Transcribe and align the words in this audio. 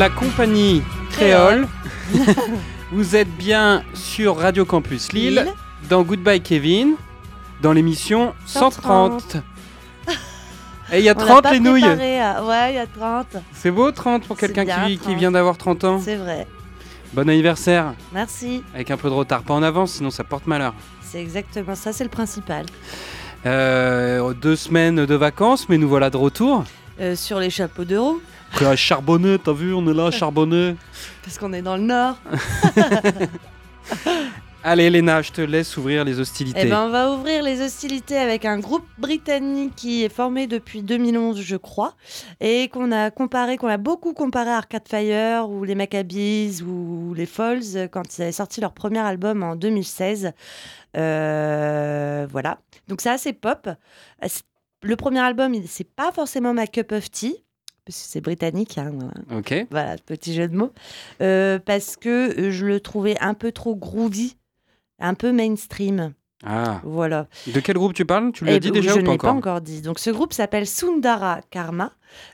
la 0.00 0.08
compagnie 0.08 0.82
créole. 1.10 1.68
Vous 2.90 3.14
êtes 3.16 3.28
bien 3.36 3.82
sur 3.94 4.36
Radio 4.38 4.64
Campus 4.64 5.12
Lille, 5.12 5.34
Lille. 5.44 5.52
dans 5.90 6.02
Goodbye 6.02 6.40
Kevin, 6.40 6.94
dans 7.60 7.72
l'émission 7.74 8.32
130. 8.46 9.20
130. 9.20 9.42
Et 10.92 11.00
il 11.00 11.04
y 11.04 11.08
a 11.10 11.14
On 11.16 11.20
l'a 11.20 11.26
30 11.26 11.42
pas 11.42 11.52
les 11.52 11.60
nouilles. 11.60 11.82
préparé 11.82 12.18
à- 12.20 12.42
Ouais, 12.44 12.72
il 12.72 12.76
y 12.76 12.78
a 12.78 12.86
30. 12.86 13.36
C'est 13.52 13.70
beau 13.70 13.92
30 13.92 14.24
pour 14.26 14.36
quelqu'un 14.38 14.64
qui, 14.64 14.92
qui 14.98 15.04
30. 15.04 15.16
vient 15.18 15.30
d'avoir 15.30 15.56
30 15.58 15.84
ans. 15.84 16.00
C'est 16.02 16.16
vrai. 16.16 16.46
Bon 17.12 17.28
anniversaire, 17.28 17.92
Merci. 18.14 18.62
avec 18.74 18.90
un 18.90 18.96
peu 18.96 19.08
de 19.10 19.14
retard, 19.14 19.42
pas 19.42 19.52
en 19.54 19.62
avance, 19.62 19.92
sinon 19.92 20.10
ça 20.10 20.24
porte 20.24 20.46
malheur. 20.46 20.72
C'est 21.02 21.20
exactement 21.20 21.74
ça, 21.74 21.92
c'est 21.92 22.04
le 22.04 22.10
principal. 22.10 22.64
Euh, 23.46 24.32
deux 24.32 24.56
semaines 24.56 25.04
de 25.06 25.14
vacances, 25.14 25.68
mais 25.68 25.76
nous 25.76 25.88
voilà 25.88 26.08
de 26.08 26.16
retour. 26.16 26.64
Euh, 27.00 27.16
sur 27.16 27.38
les 27.40 27.50
chapeaux 27.50 27.84
de 27.84 27.96
roue, 27.96 28.20
Prêt 28.52 28.66
à 28.66 28.76
charbonner, 28.76 29.38
t'as 29.38 29.52
vu, 29.52 29.72
on 29.72 29.86
est 29.88 29.94
là 29.94 30.10
charbonner. 30.10 30.74
parce 31.24 31.38
qu'on 31.38 31.52
est 31.52 31.62
dans 31.62 31.76
le 31.76 31.82
nord. 31.84 32.16
Allez 34.62 34.90
Léna, 34.90 35.22
je 35.22 35.32
te 35.32 35.40
laisse 35.40 35.74
ouvrir 35.78 36.04
les 36.04 36.20
hostilités. 36.20 36.60
Eh 36.64 36.68
ben, 36.68 36.82
on 36.82 36.90
va 36.90 37.10
ouvrir 37.12 37.42
les 37.42 37.62
hostilités 37.62 38.18
avec 38.18 38.44
un 38.44 38.58
groupe 38.58 38.84
britannique 38.98 39.74
qui 39.74 40.04
est 40.04 40.12
formé 40.14 40.46
depuis 40.46 40.82
2011, 40.82 41.40
je 41.40 41.56
crois, 41.56 41.94
et 42.40 42.68
qu'on 42.68 42.92
a 42.92 43.10
comparé, 43.10 43.56
qu'on 43.56 43.68
a 43.68 43.78
beaucoup 43.78 44.12
comparé 44.12 44.50
à 44.50 44.58
Arcade 44.58 44.86
Fire 44.86 45.48
ou 45.48 45.64
les 45.64 45.74
Maccabees 45.74 46.60
ou 46.62 47.14
les 47.14 47.24
Falls 47.24 47.88
quand 47.90 48.18
ils 48.18 48.22
avaient 48.22 48.32
sorti 48.32 48.60
leur 48.60 48.72
premier 48.72 48.98
album 48.98 49.42
en 49.42 49.56
2016. 49.56 50.32
Euh, 50.94 52.26
voilà. 52.30 52.58
Donc 52.88 53.00
c'est 53.00 53.08
assez 53.10 53.32
pop. 53.32 53.66
C'est- 54.26 54.42
Le 54.82 54.96
premier 54.96 55.20
album, 55.20 55.54
c'est 55.66 55.84
pas 55.88 56.10
forcément 56.12 56.54
ma 56.54 56.66
cup 56.66 56.92
of 56.92 57.10
tea. 57.10 57.44
Parce 57.84 57.98
que 58.02 58.08
c'est 58.08 58.20
britannique, 58.20 58.78
hein, 58.78 58.92
voilà. 58.94 59.38
Ok. 59.40 59.66
Voilà, 59.70 59.96
petit 60.04 60.34
jeu 60.34 60.46
de 60.48 60.56
mots. 60.56 60.72
Euh, 61.22 61.58
parce 61.58 61.96
que 61.96 62.38
euh, 62.38 62.50
je 62.50 62.66
le 62.66 62.80
trouvais 62.80 63.16
un 63.20 63.34
peu 63.34 63.52
trop 63.52 63.74
groovy, 63.74 64.36
un 65.00 65.14
peu 65.14 65.32
mainstream. 65.32 66.12
Ah. 66.44 66.80
Voilà. 66.84 67.26
De 67.52 67.58
quel 67.60 67.74
groupe 67.76 67.92
tu 67.94 68.04
parles? 68.06 68.32
Tu 68.32 68.44
l'as 68.44 68.54
Eh 68.54 68.60
dit 68.60 68.68
ben, 68.70 68.74
déjà 68.80 68.92
Je 68.92 68.98
ou 68.98 69.00
ne 69.00 69.06
pas 69.06 69.12
l'ai 69.12 69.18
pas 69.18 69.28
encore? 69.30 69.36
encore 69.54 69.60
dit. 69.60 69.80
Donc 69.82 69.98
ce 69.98 70.10
groupe 70.10 70.32
s'appelle 70.32 70.66
Sundara 70.66 71.40
Karma, 71.50 71.92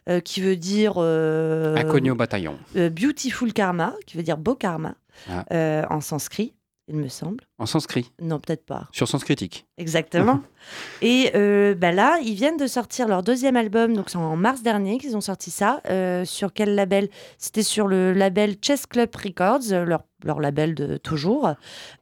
euh, 0.09 0.21
qui 0.21 0.41
veut 0.41 0.57
dire 0.57 0.95
euh, 0.99 1.75
Inconnu 1.77 2.11
au 2.11 2.15
bataillon. 2.17 2.57
euh, 2.77 2.91
Beautiful 2.91 3.53
Karma, 3.53 3.95
qui 4.07 4.17
veut 4.17 4.23
dire 4.23 4.37
beau 4.39 4.55
karma, 4.57 4.95
Ah. 5.31 5.45
en 5.91 6.01
sanskrit, 6.01 6.55
il 6.89 6.97
me 6.97 7.09
semble. 7.09 7.45
En 7.59 7.67
sanskrit. 7.67 8.13
Non, 8.23 8.39
peut-être 8.39 8.65
pas. 8.65 8.87
Sur 8.93 9.09
Sens 9.09 9.25
Critique. 9.25 9.67
Exactement. 9.77 10.41
Et 11.03 11.31
euh, 11.35 11.75
bah 11.75 11.91
là, 11.91 12.19
ils 12.23 12.35
viennent 12.35 12.57
de 12.57 12.67
sortir 12.69 13.09
leur 13.09 13.23
deuxième 13.25 13.57
album, 13.57 13.95
donc 13.95 14.09
c'est 14.09 14.19
en 14.19 14.37
mars 14.37 14.63
dernier 14.63 14.99
qu'ils 14.99 15.17
ont 15.17 15.21
sorti 15.21 15.51
ça. 15.51 15.81
Euh, 15.89 16.25
sur 16.25 16.53
quel 16.53 16.75
label? 16.77 17.09
C'était 17.39 17.63
sur 17.65 17.89
le 17.89 18.13
label 18.13 18.55
Chess 18.65 18.87
Club 18.87 19.09
Records, 19.17 19.73
euh, 19.73 19.85
leur, 19.85 20.05
leur 20.25 20.39
label 20.41 20.75
de 20.77 20.97
toujours. 20.97 21.55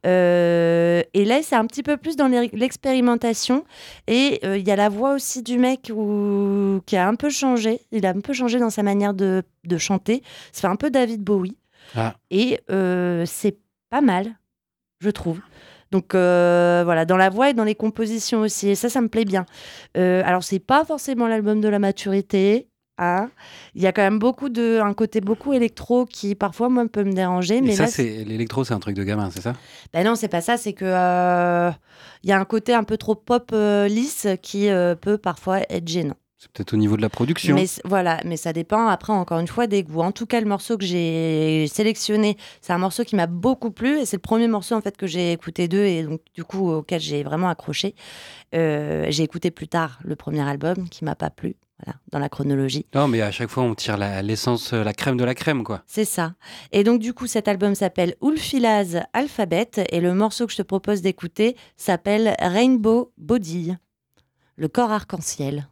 Euh, 0.05 1.01
et 1.13 1.25
là, 1.25 1.39
c'est 1.41 1.55
un 1.55 1.65
petit 1.65 1.83
peu 1.83 1.97
plus 1.97 2.15
dans 2.15 2.27
l'expérimentation. 2.27 3.65
Et 4.07 4.39
il 4.45 4.67
y 4.67 4.71
a 4.71 4.75
la 4.75 4.89
voix 4.89 5.13
aussi 5.15 5.41
du 5.41 5.57
mec 5.57 5.91
où- 5.93 6.81
qui 6.85 6.95
a 6.97 7.07
un 7.07 7.15
peu 7.15 7.29
changé. 7.29 7.81
Il 7.91 8.05
a 8.05 8.09
un 8.09 8.19
peu 8.21 8.33
changé 8.33 8.59
dans 8.59 8.69
sa 8.69 8.83
manière 8.83 9.13
de, 9.13 9.43
de 9.63 9.77
chanter. 9.77 10.21
Ça 10.51 10.61
fait 10.61 10.67
un 10.67 10.75
peu 10.75 10.89
David 10.91 11.21
Bowie. 11.23 11.57
Ah. 11.95 12.15
Et 12.29 12.59
c'est 13.25 13.57
pas 13.89 14.01
mal, 14.01 14.35
je 14.99 15.09
trouve. 15.09 15.39
Donc 15.91 16.15
euh, 16.15 16.81
voilà, 16.83 17.05
dans 17.05 17.17
la 17.17 17.29
voix 17.29 17.49
et 17.49 17.53
dans 17.53 17.63
les 17.63 17.75
compositions 17.75 18.41
aussi. 18.41 18.69
Et 18.69 18.75
ça, 18.75 18.89
ça 18.89 19.01
me 19.01 19.07
plaît 19.07 19.25
bien. 19.25 19.45
Euh, 19.97 20.21
alors, 20.25 20.43
c'est 20.43 20.59
pas 20.59 20.83
forcément 20.83 21.27
l'album 21.27 21.61
de 21.61 21.69
la 21.69 21.79
maturité. 21.79 22.67
hein. 22.97 23.29
Il 23.75 23.81
y 23.81 23.87
a 23.87 23.91
quand 23.91 24.01
même 24.01 24.19
beaucoup 24.19 24.49
de, 24.49 24.79
un 24.81 24.93
côté 24.93 25.21
beaucoup 25.21 25.53
électro 25.53 26.05
qui 26.05 26.35
parfois 26.35 26.69
moi 26.69 26.85
peut 26.87 27.03
me 27.03 27.13
déranger. 27.13 27.57
Et 27.57 27.61
Mais 27.61 27.75
ça, 27.75 27.87
c'est 27.87 28.23
l'électro, 28.25 28.63
c'est 28.63 28.73
un 28.73 28.79
truc 28.79 28.95
de 28.95 29.03
gamin, 29.03 29.29
c'est 29.31 29.41
ça? 29.41 29.53
Ben 29.93 30.03
non, 30.05 30.15
c'est 30.15 30.27
pas 30.27 30.41
ça. 30.41 30.57
C'est 30.57 30.73
que 30.73 30.85
euh, 30.85 31.71
il 32.23 32.29
y 32.29 32.33
a 32.33 32.39
un 32.39 32.45
côté 32.45 32.73
un 32.73 32.83
peu 32.83 32.97
trop 32.97 33.15
pop 33.15 33.51
euh, 33.53 33.87
lisse 33.87 34.27
qui 34.41 34.67
peut 35.01 35.17
parfois 35.17 35.61
être 35.69 35.87
gênant. 35.87 36.17
C'est 36.45 36.51
peut-être 36.51 36.73
au 36.75 36.77
niveau 36.77 36.95
de 36.95 37.01
la 37.01 37.09
production. 37.09 37.55
Mais 37.55 37.65
voilà, 37.85 38.21
mais 38.23 38.37
ça 38.37 38.53
dépend 38.53 38.85
après 38.87 39.13
encore 39.13 39.39
une 39.39 39.47
fois 39.47 39.65
des 39.65 39.81
goûts. 39.81 40.01
En 40.01 40.11
tout 40.11 40.27
cas, 40.27 40.39
le 40.39 40.45
morceau 40.45 40.77
que 40.77 40.85
j'ai 40.85 41.65
sélectionné, 41.67 42.37
c'est 42.61 42.71
un 42.71 42.77
morceau 42.77 43.03
qui 43.03 43.15
m'a 43.15 43.25
beaucoup 43.25 43.71
plu 43.71 43.97
et 43.99 44.05
c'est 44.05 44.17
le 44.17 44.21
premier 44.21 44.47
morceau 44.47 44.75
en 44.75 44.81
fait 44.81 44.95
que 44.95 45.07
j'ai 45.07 45.31
écouté 45.31 45.67
d'eux 45.67 45.85
et 45.85 46.03
donc 46.03 46.21
du 46.35 46.43
coup 46.43 46.69
auquel 46.69 47.01
j'ai 47.01 47.23
vraiment 47.23 47.49
accroché. 47.49 47.95
Euh, 48.53 49.07
j'ai 49.09 49.23
écouté 49.23 49.49
plus 49.49 49.67
tard 49.67 49.99
le 50.03 50.15
premier 50.15 50.47
album 50.47 50.87
qui 50.87 51.03
m'a 51.03 51.15
pas 51.15 51.31
plu. 51.31 51.55
Voilà, 51.83 51.99
dans 52.11 52.19
la 52.19 52.29
chronologie. 52.29 52.85
Non, 52.93 53.07
mais 53.09 53.21
à 53.21 53.31
chaque 53.31 53.49
fois, 53.49 53.63
on 53.63 53.75
tire 53.75 53.97
l'essence, 53.97 54.71
euh, 54.71 54.83
la 54.83 54.93
crème 54.93 55.17
de 55.17 55.25
la 55.25 55.35
crème, 55.35 55.63
quoi. 55.63 55.83
C'est 55.87 56.05
ça. 56.05 56.35
Et 56.71 56.85
donc, 56.85 57.01
du 57.01 57.13
coup, 57.13 57.27
cet 57.27 57.49
album 57.49 57.75
s'appelle 57.75 58.15
Ulfilaz 58.23 59.01
Alphabet 59.11 59.71
et 59.89 59.99
le 59.99 60.13
morceau 60.13 60.45
que 60.45 60.53
je 60.53 60.57
te 60.57 60.61
propose 60.61 61.01
d'écouter 61.01 61.57
s'appelle 61.75 62.35
Rainbow 62.39 63.11
Body, 63.17 63.75
le 64.55 64.67
corps 64.69 64.91
arc-en-ciel. 64.91 65.67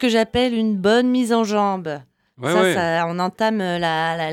Que 0.00 0.08
j'appelle 0.08 0.54
une 0.54 0.76
bonne 0.76 1.08
mise 1.08 1.32
en 1.32 1.44
jambe. 1.44 2.00
Ouais, 2.42 2.52
ça, 2.52 2.62
ouais. 2.62 2.74
ça- 2.74 3.06
on 3.06 3.18
entame 3.20 3.58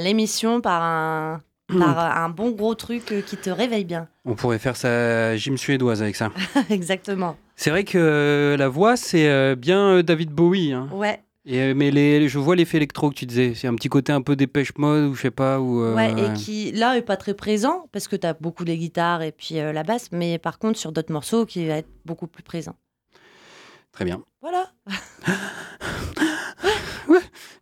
l'émission 0.02 0.62
par 0.62 0.82
un, 0.82 1.42
par 1.80 2.18
un 2.18 2.30
bon 2.30 2.52
gros 2.52 2.76
truc 2.76 3.12
euh, 3.12 3.22
qui 3.22 3.38
te 3.38 3.50
réveille 3.50 3.86
bien. 3.86 4.08
On 4.26 4.36
pourrait 4.36 4.60
faire 4.60 4.76
sa 4.76 5.36
gym 5.36 5.58
suédoise 5.58 6.02
avec 6.02 6.16
ça. 6.16 6.32
Exactement. 6.70 7.36
C'est 7.56 7.70
vrai 7.70 7.84
que 7.84 7.98
euh, 7.98 8.58
la 8.58 8.68
voix, 8.70 8.98
c'est 8.98 9.28
euh, 9.28 9.56
bien 9.56 10.02
David 10.04 10.32
Bowie. 10.32 10.74
hein. 10.74 10.90
Ouais. 10.94 11.20
Et, 11.50 11.74
mais 11.74 11.92
les, 11.92 12.28
je 12.28 12.40
vois 12.40 12.58
l'effet 12.58 12.76
électro 12.76 13.10
que 13.10 13.16
tu 13.16 13.26
disais. 13.26 13.54
C'est 13.56 13.68
un 13.68 13.76
petit 13.76 13.88
côté 13.88 14.12
un 14.12 14.22
peu 14.22 14.36
dépêche 14.36 14.72
mode 14.78 15.06
ou 15.12 15.16
je 15.16 15.22
sais 15.22 15.32
pas. 15.32 15.60
Ou, 15.62 15.82
euh, 15.82 15.96
Ouais, 15.96 16.12
et 16.12 16.34
qui 16.34 16.74
là 16.74 16.98
est 16.98 17.02
pas 17.02 17.16
très 17.16 17.34
présent 17.34 17.86
parce 17.94 18.10
que 18.10 18.18
tu 18.18 18.28
as 18.28 18.34
beaucoup 18.34 18.66
les 18.66 18.78
guitares 18.78 19.22
et 19.22 19.32
puis 19.32 19.60
euh, 19.60 19.72
la 19.72 19.84
basse, 19.84 20.10
mais 20.12 20.40
par 20.40 20.60
contre 20.60 20.78
sur 20.78 20.92
d'autres 20.92 21.14
morceaux 21.14 21.46
qui 21.46 21.66
va 21.66 21.76
être 21.78 21.88
beaucoup 22.06 22.28
plus 22.28 22.44
présent. 22.44 22.76
Très 23.98 24.06
bien. 24.06 24.22
Voilà. 24.42 24.72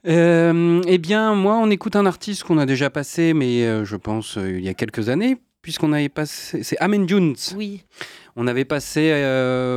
Euh, 0.08 0.84
eh 0.86 1.00
bien, 1.00 1.34
moi, 1.34 1.58
on 1.58 1.72
écoute 1.72 1.96
un 1.96 2.06
artiste 2.06 2.44
qu'on 2.44 2.60
a 2.60 2.68
déjà 2.68 2.92
passé, 2.92 3.34
mais 3.34 3.64
euh, 3.64 3.86
je 3.86 3.96
pense 3.96 4.38
euh, 4.38 4.60
il 4.60 4.64
y 4.64 4.70
a 4.70 4.76
quelques 4.76 5.10
années, 5.10 5.38
puisqu'on 5.64 5.94
avait 5.94 6.10
passé. 6.10 6.62
C'est 6.62 6.78
Amen 6.78 7.10
Jones. 7.10 7.36
Oui. 7.56 7.82
On 8.36 8.46
avait 8.46 8.66
passé 8.66 9.10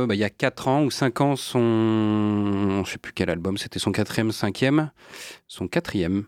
bah, 0.07 0.13
il 0.13 0.19
y 0.19 0.23
a 0.23 0.29
4 0.29 0.67
ans 0.67 0.83
ou 0.83 0.91
5 0.91 1.21
ans 1.21 1.35
son. 1.35 2.83
Je 2.85 2.91
sais 2.91 2.99
plus 2.99 3.11
quel 3.11 3.31
album, 3.31 3.57
c'était 3.57 3.79
son 3.79 3.91
quatrième, 3.91 4.31
cinquième. 4.31 4.91
Son 5.47 5.67
quatrième. 5.67 6.25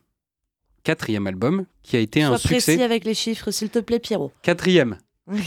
Quatrième 0.83 1.27
album, 1.27 1.65
qui 1.83 1.95
a 1.95 1.99
été 1.99 2.23
un 2.23 2.29
Sois 2.29 2.39
succès. 2.39 2.73
précis 2.73 2.81
avec 2.81 3.05
les 3.05 3.13
chiffres, 3.13 3.51
s'il 3.51 3.69
te 3.69 3.77
plaît, 3.77 3.99
Pierrot. 3.99 4.31
Quatrième. 4.41 4.97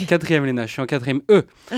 Quatrième, 0.06 0.44
Léna, 0.46 0.66
je 0.66 0.72
suis 0.74 0.82
en 0.82 0.86
quatrième 0.86 1.22
E. 1.28 1.44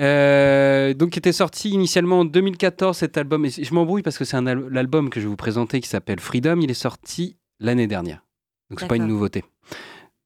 Euh, 0.00 0.94
donc, 0.94 1.10
qui 1.10 1.18
était 1.18 1.32
sorti 1.32 1.70
initialement 1.70 2.20
en 2.20 2.24
2014, 2.24 2.96
cet 2.96 3.16
album. 3.18 3.44
Et 3.44 3.50
je 3.50 3.74
m'embrouille 3.74 4.02
parce 4.02 4.18
que 4.18 4.24
c'est 4.24 4.36
al- 4.36 4.68
l'album 4.70 5.10
que 5.10 5.20
je 5.20 5.26
vais 5.26 5.30
vous 5.30 5.36
présenter 5.36 5.80
qui 5.80 5.88
s'appelle 5.88 6.18
Freedom. 6.20 6.58
Il 6.60 6.70
est 6.70 6.74
sorti 6.74 7.36
l'année 7.60 7.86
dernière. 7.86 8.24
Donc, 8.70 8.80
c'est 8.80 8.86
pas 8.88 8.96
une 8.96 9.06
nouveauté. 9.06 9.44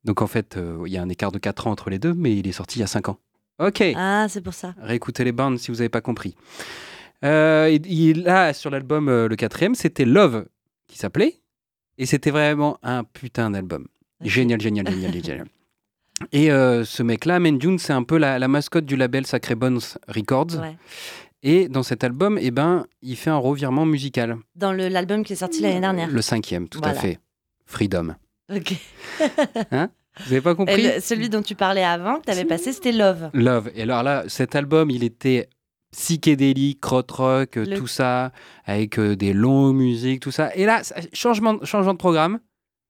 Donc, 0.04 0.22
en 0.22 0.26
fait, 0.28 0.56
euh, 0.56 0.82
il 0.86 0.92
y 0.92 0.96
a 0.98 1.02
un 1.02 1.08
écart 1.08 1.32
de 1.32 1.38
4 1.38 1.66
ans 1.66 1.72
entre 1.72 1.90
les 1.90 1.98
deux, 1.98 2.14
mais 2.14 2.36
il 2.36 2.46
est 2.46 2.52
sorti 2.52 2.78
il 2.78 2.80
y 2.82 2.84
a 2.84 2.86
5 2.86 3.08
ans. 3.08 3.18
Ok. 3.58 3.82
Ah, 3.96 4.26
c'est 4.28 4.40
pour 4.40 4.54
ça. 4.54 4.74
Réécoutez 4.80 5.24
les 5.24 5.32
bandes 5.32 5.58
si 5.58 5.70
vous 5.70 5.78
n'avez 5.78 5.88
pas 5.88 6.00
compris. 6.00 6.36
Euh, 7.24 7.76
là, 8.14 8.52
sur 8.52 8.70
l'album, 8.70 9.08
euh, 9.08 9.26
le 9.28 9.34
quatrième, 9.36 9.74
c'était 9.74 10.04
Love 10.04 10.46
qui 10.86 10.98
s'appelait. 10.98 11.40
Et 11.98 12.06
c'était 12.06 12.30
vraiment 12.30 12.78
un 12.82 13.02
putain 13.04 13.50
d'album. 13.50 13.86
Génial, 14.20 14.60
génial, 14.60 14.86
génial, 14.88 15.12
génial. 15.12 15.46
Et 16.32 16.50
euh, 16.50 16.84
ce 16.84 17.02
mec-là, 17.02 17.38
Men 17.40 17.60
June, 17.60 17.78
c'est 17.78 17.92
un 17.92 18.02
peu 18.02 18.16
la, 18.18 18.38
la 18.38 18.48
mascotte 18.48 18.86
du 18.86 18.96
label 18.96 19.26
Sacré 19.26 19.54
Bones 19.54 19.80
Records. 20.08 20.58
Ouais. 20.60 20.76
Et 21.42 21.68
dans 21.68 21.82
cet 21.82 22.02
album, 22.04 22.38
eh 22.40 22.50
ben, 22.50 22.86
il 23.02 23.16
fait 23.16 23.30
un 23.30 23.36
revirement 23.36 23.84
musical. 23.84 24.36
Dans 24.54 24.72
l'album 24.72 25.24
qui 25.24 25.34
est 25.34 25.36
sorti 25.36 25.60
l'année 25.60 25.80
dernière. 25.80 26.08
Le 26.10 26.22
cinquième, 26.22 26.68
tout 26.68 26.78
Voilà. 26.78 26.98
à 26.98 27.00
fait. 27.00 27.18
Freedom. 27.66 28.14
Ok. 28.54 28.74
Vous 29.20 30.32
avez 30.32 30.40
pas 30.40 30.54
compris? 30.54 30.82
le- 30.82 31.00
celui 31.00 31.28
dont 31.28 31.42
tu 31.42 31.54
parlais 31.54 31.84
avant, 31.84 32.20
que 32.20 32.24
tu 32.24 32.30
avais 32.30 32.46
passé, 32.46 32.72
c'était 32.72 32.92
Love. 32.92 33.30
Love. 33.34 33.70
Et 33.74 33.82
alors 33.82 34.02
là, 34.02 34.24
cet 34.28 34.54
album, 34.56 34.90
il 34.90 35.04
était 35.04 35.48
psychédélique, 35.92 36.80
Le- 36.90 37.74
tout 37.76 37.86
ça, 37.86 38.32
avec 38.64 38.98
euh, 38.98 39.14
des 39.16 39.32
longues 39.34 39.76
musiques, 39.76 40.20
tout 40.20 40.30
ça. 40.30 40.54
Et 40.54 40.64
là, 40.64 40.80
changement, 41.12 41.58
changement 41.64 41.92
de 41.92 41.98
programme, 41.98 42.40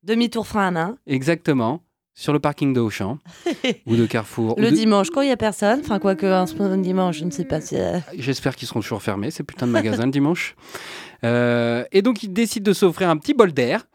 Demi-tour 0.04 0.46
frein 0.46 0.68
à 0.68 0.70
main. 0.70 0.98
exactement, 1.06 1.82
sur 2.18 2.32
le 2.32 2.40
parking 2.40 2.72
de 2.72 2.80
Auchan 2.80 3.18
ou 3.86 3.94
de 3.94 4.06
Carrefour. 4.06 4.56
ou 4.58 4.60
Le 4.60 4.70
de- 4.70 4.74
dimanche, 4.74 5.10
quand 5.10 5.20
il 5.20 5.26
n'y 5.26 5.32
a 5.32 5.36
personne, 5.36 5.80
enfin, 5.80 5.98
quoique 6.00 6.24
un 6.26 6.46
ce 6.46 6.54
dimanche, 6.78 7.18
je 7.18 7.24
ne 7.26 7.30
sais 7.30 7.44
pas 7.44 7.60
si. 7.60 7.76
euh, 7.76 7.98
J'espère 8.18 8.56
qu'ils 8.56 8.66
seront 8.66 8.80
toujours 8.80 9.02
fermés, 9.02 9.30
ces 9.30 9.44
putains 9.44 9.66
de 9.66 9.72
magasins 9.72 10.06
le 10.06 10.10
dimanche. 10.10 10.56
Euh, 11.24 11.84
et 11.92 12.02
donc, 12.02 12.22
il 12.22 12.32
décide 12.32 12.62
de 12.62 12.72
s'offrir 12.72 13.10
un 13.10 13.16
petit 13.18 13.34
bol 13.34 13.52
d'air 13.52 13.86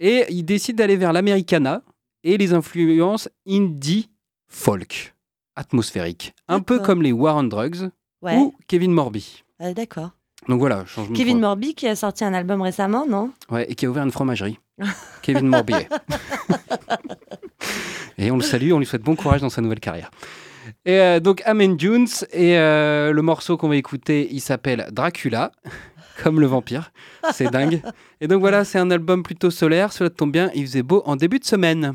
et 0.00 0.26
il 0.28 0.42
décide 0.44 0.76
d'aller 0.76 0.96
vers 0.96 1.12
l'Americana 1.12 1.82
et 2.24 2.36
les 2.36 2.52
influences 2.52 3.28
indie 3.48 4.10
folk, 4.48 5.14
atmosphériques. 5.56 6.34
Un 6.48 6.60
peu 6.60 6.80
comme 6.80 7.00
les 7.02 7.12
War 7.12 7.36
on 7.36 7.44
Drugs 7.44 7.90
Ouais, 8.22 8.36
ou 8.36 8.54
Kevin 8.68 8.92
Morby. 8.92 9.42
euh, 9.60 9.72
d'accord. 9.72 10.10
Donc 10.48 10.58
voilà, 10.58 10.84
changement 10.86 11.14
Kevin 11.14 11.40
Morby 11.40 11.74
qui 11.74 11.86
a 11.86 11.94
sorti 11.94 12.24
un 12.24 12.34
album 12.34 12.62
récemment, 12.62 13.06
non? 13.06 13.30
Ouais, 13.50 13.70
et 13.70 13.74
qui 13.74 13.86
a 13.86 13.90
ouvert 13.90 14.02
une 14.02 14.10
fromagerie. 14.10 14.58
Kevin 15.22 15.46
Morbier. 15.46 15.88
et 18.18 18.30
on 18.30 18.36
le 18.36 18.42
salue, 18.42 18.72
on 18.72 18.78
lui 18.78 18.86
souhaite 18.86 19.02
bon 19.02 19.14
courage 19.14 19.40
dans 19.40 19.50
sa 19.50 19.60
nouvelle 19.60 19.80
carrière. 19.80 20.10
Et 20.84 20.98
euh, 20.98 21.20
donc 21.20 21.42
Amen 21.44 21.76
Dunes, 21.76 22.08
et 22.32 22.58
euh, 22.58 23.12
le 23.12 23.22
morceau 23.22 23.56
qu'on 23.56 23.68
va 23.68 23.76
écouter, 23.76 24.28
il 24.32 24.40
s'appelle 24.40 24.88
Dracula, 24.90 25.52
comme 26.22 26.40
le 26.40 26.46
vampire. 26.46 26.92
C'est 27.32 27.50
dingue. 27.50 27.82
Et 28.20 28.26
donc 28.26 28.40
voilà, 28.40 28.64
c'est 28.64 28.78
un 28.78 28.90
album 28.90 29.22
plutôt 29.22 29.50
solaire, 29.50 29.92
cela 29.92 30.10
tombe 30.10 30.32
bien, 30.32 30.50
il 30.54 30.66
faisait 30.66 30.82
beau 30.82 31.02
en 31.06 31.16
début 31.16 31.38
de 31.38 31.44
semaine. 31.44 31.94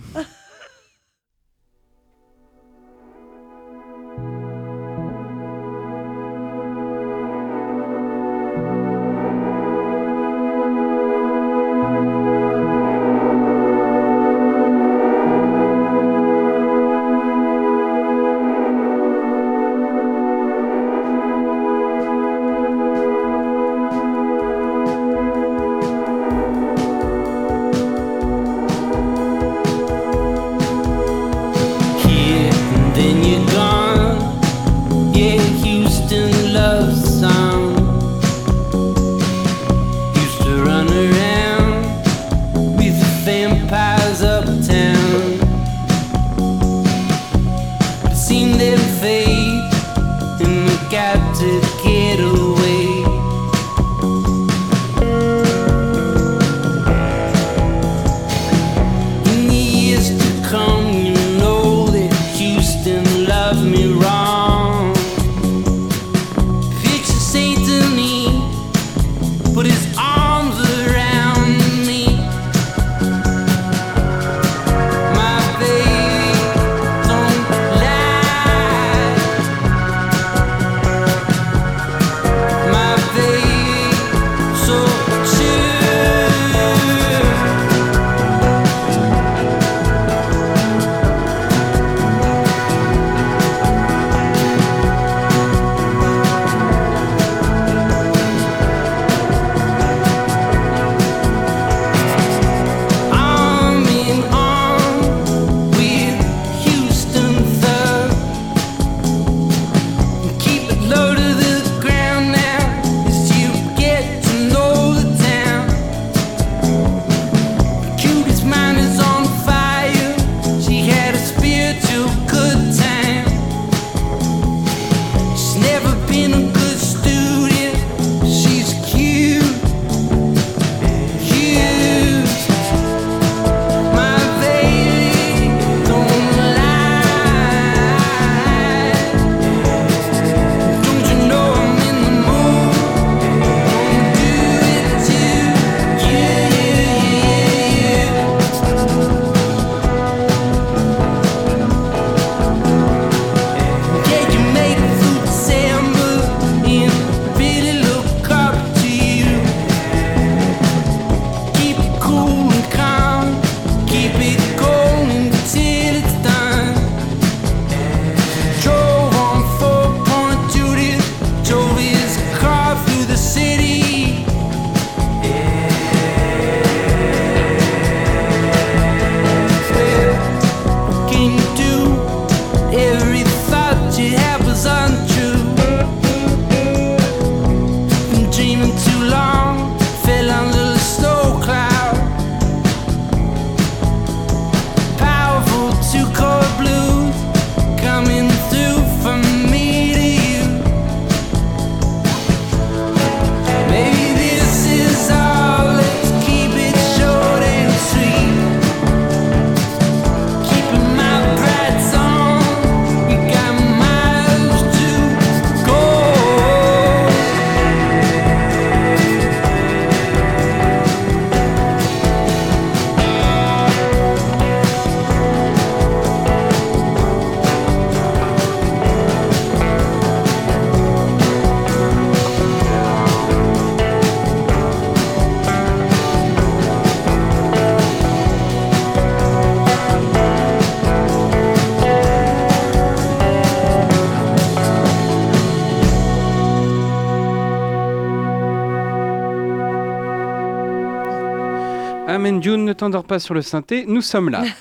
T'endors 252.77 253.03
pas 253.03 253.19
sur 253.19 253.33
le 253.33 253.41
synthé, 253.41 253.85
nous 253.87 254.01
sommes 254.01 254.29
là. 254.29 254.43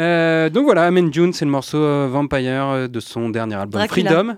Euh, 0.00 0.48
donc 0.48 0.64
voilà, 0.64 0.86
Amen 0.86 1.12
June, 1.12 1.34
c'est 1.34 1.44
le 1.44 1.50
morceau 1.50 1.76
euh, 1.76 2.08
Vampire 2.10 2.68
euh, 2.68 2.88
de 2.88 2.98
son 2.98 3.28
dernier 3.28 3.56
album 3.56 3.72
Dracula. 3.78 4.10
Freedom. 4.10 4.36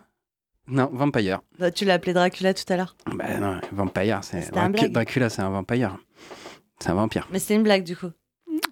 Non, 0.67 0.91
Vampire. 0.93 1.43
Bah, 1.61 1.71
tu 1.71 1.85
l'as 1.85 1.95
appelé 1.95 2.13
Dracula 2.13 2.53
tout 2.55 2.65
à 2.73 2.77
l'heure. 2.77 2.97
Bah 3.15 3.39
non, 3.39 3.61
Vampire, 3.71 4.19
c'est 4.23 4.51
blague. 4.53 4.91
Dracula, 4.91 5.31
c'est 5.31 5.43
un 5.43 5.51
vampire. 5.51 5.97
C'est 6.81 6.91
un 6.91 6.95
vampire. 6.95 7.29
Mais 7.31 7.39
c'était 7.39 7.55
une 7.55 7.63
blague 7.63 7.85
du 7.85 7.97
coup. 7.97 8.11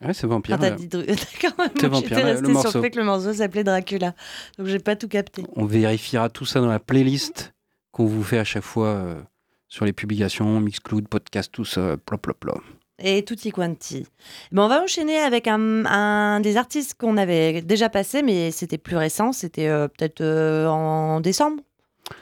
Ouais, 0.04 0.12
c'est 0.12 0.26
vampire. 0.26 0.56
Quand 0.56 0.62
t'as 0.62 0.70
là. 0.70 0.76
dit 0.76 0.88
D'accord, 0.88 1.66
j'étais 2.02 2.16
le- 2.16 2.22
le 2.22 2.48
restée 2.48 2.68
sur 2.68 2.78
le 2.78 2.82
fait 2.82 2.90
que 2.90 2.98
le 2.98 3.04
morceau 3.04 3.32
s'appelait 3.32 3.62
Dracula. 3.62 4.14
Donc 4.58 4.66
j'ai 4.66 4.80
pas 4.80 4.96
tout 4.96 5.06
capté. 5.08 5.44
On 5.54 5.66
vérifiera 5.66 6.30
tout 6.30 6.44
ça 6.46 6.60
dans 6.60 6.66
la 6.66 6.80
playlist 6.80 7.54
qu'on 7.92 8.06
vous 8.06 8.24
fait 8.24 8.38
à 8.38 8.44
chaque 8.44 8.64
fois 8.64 8.88
euh, 8.88 9.22
sur 9.68 9.84
les 9.84 9.92
publications, 9.92 10.58
Mixcloud, 10.60 11.06
podcast, 11.06 11.52
tout 11.52 11.64
ça, 11.64 11.96
plop, 12.04 12.20
plop, 12.22 12.40
plop. 12.40 12.60
Et 13.02 13.24
tutti 13.24 13.50
quanti. 13.50 14.06
Ben, 14.52 14.62
on 14.62 14.68
va 14.68 14.82
enchaîner 14.82 15.18
avec 15.18 15.48
un, 15.48 15.84
un 15.86 16.40
des 16.40 16.56
artistes 16.56 16.94
qu'on 16.94 17.16
avait 17.16 17.60
déjà 17.62 17.88
passé, 17.88 18.22
mais 18.22 18.50
c'était 18.50 18.78
plus 18.78 18.96
récent. 18.96 19.32
C'était 19.32 19.66
euh, 19.68 19.88
peut-être 19.88 20.20
euh, 20.20 20.68
en 20.68 21.20
décembre, 21.20 21.62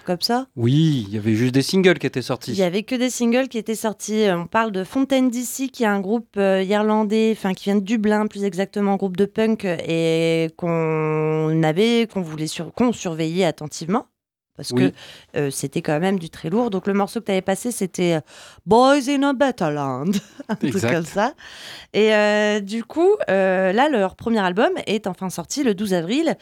comme 0.07 0.21
ça. 0.21 0.47
Oui, 0.57 1.05
il 1.07 1.15
y 1.15 1.19
avait 1.19 1.35
juste 1.35 1.53
des 1.53 1.63
singles 1.63 1.99
qui 1.99 2.07
étaient 2.07 2.23
sortis. 2.23 2.53
Il 2.53 2.59
y 2.59 2.63
avait 2.63 2.83
que 2.83 2.95
des 2.95 3.11
singles 3.11 3.49
qui 3.49 3.59
étaient 3.59 3.75
sortis. 3.75 4.25
On 4.31 4.47
parle 4.47 4.73
de 4.73 4.85
Fontaine 4.85 5.29
DC, 5.29 5.71
qui 5.71 5.83
est 5.83 5.87
un 5.87 6.01
groupe 6.01 6.37
euh, 6.39 6.63
irlandais, 6.63 7.35
enfin 7.37 7.53
qui 7.53 7.65
vient 7.65 7.77
de 7.77 7.85
Dublin, 7.85 8.27
plus 8.27 8.45
exactement, 8.45 8.95
un 8.95 8.97
groupe 8.97 9.17
de 9.17 9.27
punk, 9.27 9.65
et 9.65 10.49
qu'on 10.57 11.63
avait, 11.63 12.09
qu'on 12.11 12.23
voulait 12.23 12.47
sur, 12.47 12.73
qu'on 12.73 12.93
surveillait 12.93 13.45
attentivement. 13.45 14.07
Parce 14.61 14.73
Oui. 14.73 14.93
que 14.93 15.39
euh, 15.39 15.51
c'était 15.51 15.81
quand 15.81 15.99
même 16.01 16.19
du 16.19 16.29
très 16.29 16.51
lourd. 16.51 16.69
Donc 16.69 16.87
le 16.87 16.93
morceau 16.93 17.21
que 17.21 17.25
tu 17.25 17.31
avais 17.33 17.41
passé, 17.41 17.73
c'était 17.73 18.17
euh, 18.17 18.21
Boys 18.67 19.09
in 19.09 19.23
a 19.23 19.33
Better 19.33 19.71
Land. 19.71 20.11
un 20.51 20.55
truc 20.55 20.79
comme 20.83 21.07
ça. 21.07 21.33
Et 21.95 22.15
euh, 22.15 22.61
du 22.61 22.85
coup, 22.85 23.09
euh, 23.31 23.73
là, 23.73 23.89
leur 23.89 24.17
premier 24.17 24.41
album 24.41 24.69
est 24.87 25.07
enfin 25.07 25.31
sorti 25.31 25.65
le 25.65 25.75
12 25.75 25.95
avril. 25.95 26.37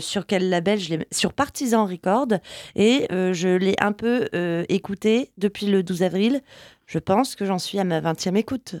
Sur 0.00 0.26
quel 0.26 0.48
label 0.48 0.78
je 0.78 0.94
l'ai 0.94 1.06
Sur 1.10 1.32
Partisan 1.32 1.86
Records. 1.86 2.38
Et 2.76 3.08
je 3.10 3.56
l'ai 3.56 3.74
un 3.80 3.90
peu 3.92 4.28
écouté 4.68 5.32
depuis 5.38 5.66
le 5.66 5.82
12 5.82 6.04
avril. 6.04 6.40
Je 6.86 7.00
pense 7.00 7.34
que 7.34 7.44
j'en 7.44 7.58
suis 7.58 7.80
à 7.80 7.84
ma 7.84 8.00
20e 8.00 8.36
écoute. 8.36 8.76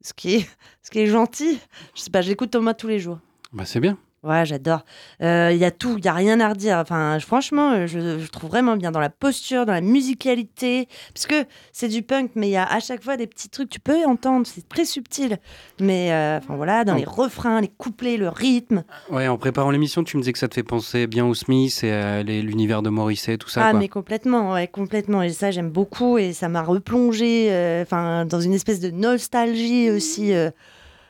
Ce 0.00 0.14
qui 0.14 0.36
est, 0.36 0.48
ce 0.82 0.90
qui 0.90 1.00
est 1.00 1.06
gentil. 1.06 1.58
Je 1.94 2.00
sais 2.00 2.10
pas, 2.10 2.20
au 2.22 2.60
moins 2.62 2.74
tous 2.74 2.88
les 2.88 3.00
jours. 3.00 3.18
Bah, 3.52 3.64
c'est 3.66 3.80
bien. 3.80 3.98
Ouais, 4.24 4.46
j'adore. 4.46 4.84
Euh, 5.22 5.50
Il 5.52 5.58
y 5.58 5.64
a 5.64 5.70
tout, 5.70 5.96
il 5.98 6.04
y 6.04 6.08
a 6.08 6.12
rien 6.14 6.40
à 6.40 6.48
redire. 6.48 6.78
Enfin, 6.78 7.18
franchement, 7.20 7.72
euh, 7.72 7.86
je, 7.86 8.18
je 8.18 8.26
trouve 8.30 8.50
vraiment 8.50 8.76
bien 8.76 8.90
dans 8.90 9.00
la 9.00 9.10
posture, 9.10 9.66
dans 9.66 9.72
la 9.74 9.80
musicalité. 9.82 10.88
Parce 11.12 11.26
que 11.26 11.44
c'est 11.72 11.88
du 11.88 12.02
punk, 12.02 12.30
mais 12.34 12.48
il 12.48 12.52
y 12.52 12.56
a 12.56 12.64
à 12.64 12.80
chaque 12.80 13.02
fois 13.02 13.16
des 13.16 13.26
petits 13.26 13.48
trucs, 13.50 13.68
tu 13.68 13.80
peux 13.80 14.04
entendre, 14.06 14.46
c'est 14.46 14.66
très 14.68 14.84
subtil. 14.86 15.38
Mais 15.78 16.12
euh, 16.12 16.38
enfin 16.38 16.56
voilà, 16.56 16.84
dans 16.84 16.94
les 16.94 17.04
refrains, 17.04 17.60
les 17.60 17.68
couplets, 17.68 18.16
le 18.16 18.28
rythme. 18.28 18.84
Ouais, 19.10 19.28
en 19.28 19.36
préparant 19.36 19.70
l'émission, 19.70 20.04
tu 20.04 20.16
me 20.16 20.22
disais 20.22 20.32
que 20.32 20.38
ça 20.38 20.48
te 20.48 20.54
fait 20.54 20.62
penser 20.62 21.06
bien 21.06 21.26
au 21.26 21.34
Smith 21.34 21.80
et 21.84 21.92
à 21.92 22.22
l'univers 22.22 22.80
de 22.82 22.88
Morrissey, 22.90 23.36
tout 23.36 23.48
ça. 23.48 23.66
ah, 23.66 23.70
quoi. 23.72 23.78
mais 23.80 23.88
complètement, 23.88 24.52
ouais, 24.52 24.68
complètement. 24.68 25.22
Et 25.22 25.30
ça, 25.30 25.50
j'aime 25.50 25.70
beaucoup. 25.70 26.16
Et 26.16 26.32
ça 26.32 26.48
m'a 26.48 26.62
replongé 26.62 27.48
euh, 27.50 27.82
enfin, 27.82 28.24
dans 28.24 28.40
une 28.40 28.54
espèce 28.54 28.80
de 28.80 28.90
nostalgie 28.90 29.90
aussi. 29.90 30.32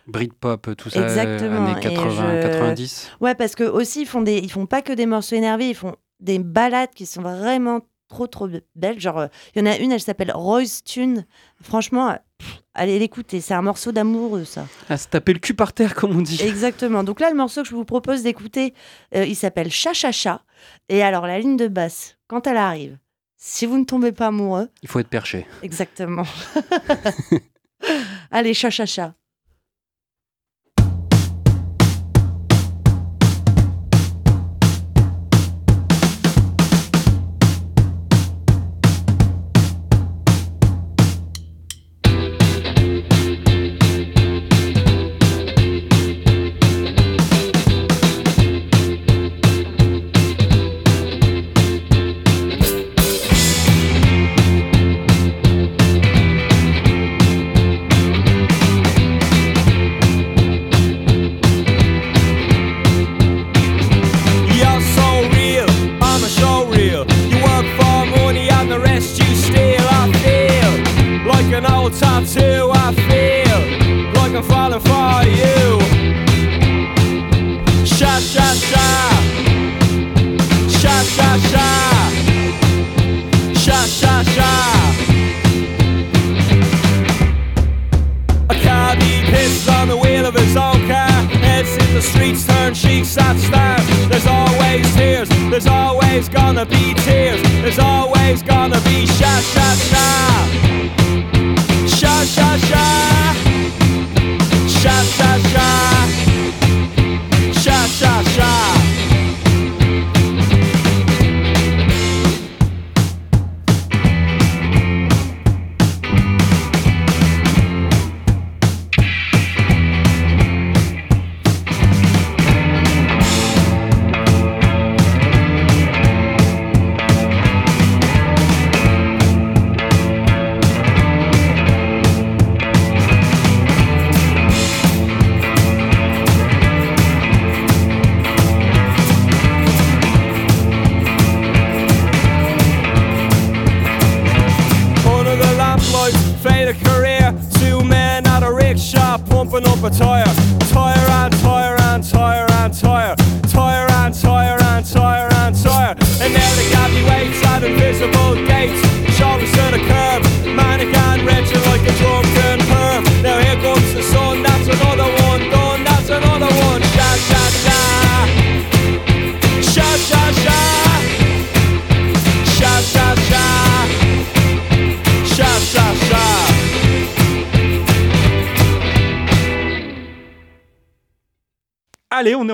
Britpop, 0.06 0.76
tout 0.76 0.90
ça, 0.90 1.02
Exactement, 1.02 1.66
années 1.66 1.78
et 1.78 1.80
80, 1.82 2.37
je- 2.37 2.42
90. 2.42 3.11
Ouais, 3.20 3.34
parce 3.34 3.54
que 3.54 3.64
aussi, 3.64 4.02
ils 4.02 4.06
font, 4.06 4.23
des, 4.23 4.38
ils 4.38 4.50
font 4.50 4.66
pas 4.66 4.82
que 4.82 4.92
des 4.92 5.06
morceaux 5.06 5.37
énervés, 5.37 5.70
ils 5.70 5.75
font 5.75 5.96
des 6.20 6.38
balades 6.38 6.90
qui 6.94 7.06
sont 7.06 7.23
vraiment 7.23 7.80
trop, 8.08 8.26
trop 8.26 8.49
belles. 8.76 9.00
Genre, 9.00 9.18
euh, 9.18 9.26
il 9.54 9.61
y 9.61 9.62
en 9.62 9.66
a 9.70 9.76
une, 9.78 9.92
elle 9.92 10.00
s'appelle 10.00 10.30
Roy's 10.32 10.84
Tune. 10.84 11.25
Franchement, 11.62 12.16
pff, 12.38 12.62
allez 12.75 12.99
l'écouter. 12.99 13.40
C'est 13.40 13.54
un 13.54 13.62
morceau 13.62 13.92
d'amoureux, 13.92 14.44
ça. 14.44 14.66
À 14.88 14.96
se 14.96 15.08
taper 15.08 15.32
le 15.32 15.38
cul 15.40 15.54
par 15.54 15.73
terre, 15.73 15.94
comme 15.94 16.16
on 16.16 16.20
dit. 16.23 16.40
Exactement. 16.42 17.02
Donc 17.02 17.18
là, 17.20 17.30
le 17.30 17.37
morceau 17.37 17.62
que 17.62 17.68
je 17.68 17.75
vous 17.75 17.84
propose 17.87 18.23
d'écouter, 18.23 18.75
euh, 19.14 19.25
il 19.25 19.34
s'appelle 19.34 19.70
Cha 19.70 19.92
Cha 19.94 20.12
Cha. 20.12 20.42
Et 20.88 21.02
alors, 21.02 21.26
la 21.26 21.38
ligne 21.38 21.56
de 21.56 21.66
basse, 21.68 22.16
quand 22.28 22.46
elle 22.46 22.56
arrive, 22.58 22.99
si 23.37 23.66
vous 23.66 23.78
ne 23.78 23.84
tombez 23.84 24.12
pas 24.12 24.28
amoureux, 24.28 24.68
Il 24.82 24.88
faut 24.88 25.00
être 25.00 25.08
perché. 25.08 25.46
exactement. 25.62 26.25
allez, 28.30 28.54
Cha 28.54 28.68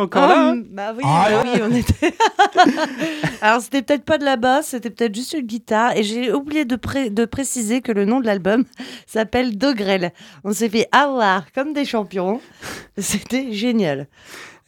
encore 0.01 0.23
Ah, 0.25 0.29
là. 0.29 0.51
m- 0.53 0.67
Bah 0.71 0.93
oui, 0.97 1.03
Ah, 1.07 1.29
bah 1.31 1.43
oui, 1.45 1.61
on 1.63 1.75
était. 1.75 2.15
Alors, 3.41 3.61
c'était 3.61 3.83
peut-être 3.83 4.05
pas 4.05 4.19
de 4.19 4.25
la 4.25 4.37
basse, 4.37 4.69
c'était 4.69 4.91
peut-être 4.91 5.15
juste 5.15 5.33
une 5.35 5.47
guitare. 5.47 5.97
Et 5.97 6.03
j'ai 6.03 6.33
oublié 6.33 6.65
de, 6.65 6.77
pré- 6.77 7.11
de 7.11 7.25
préciser 7.25 7.81
que 7.81 7.93
le 7.93 8.05
nom 8.05 8.21
de 8.21 8.27
l'album 8.27 8.65
s'appelle 9.07 9.57
Dogrel. 9.57 10.13
On 10.45 10.53
s'est 10.53 10.69
fait 10.69 10.89
avoir 10.93 11.51
comme 11.53 11.73
des 11.73 11.85
champions. 11.85 12.41
C'était 12.99 13.53
génial. 13.53 14.09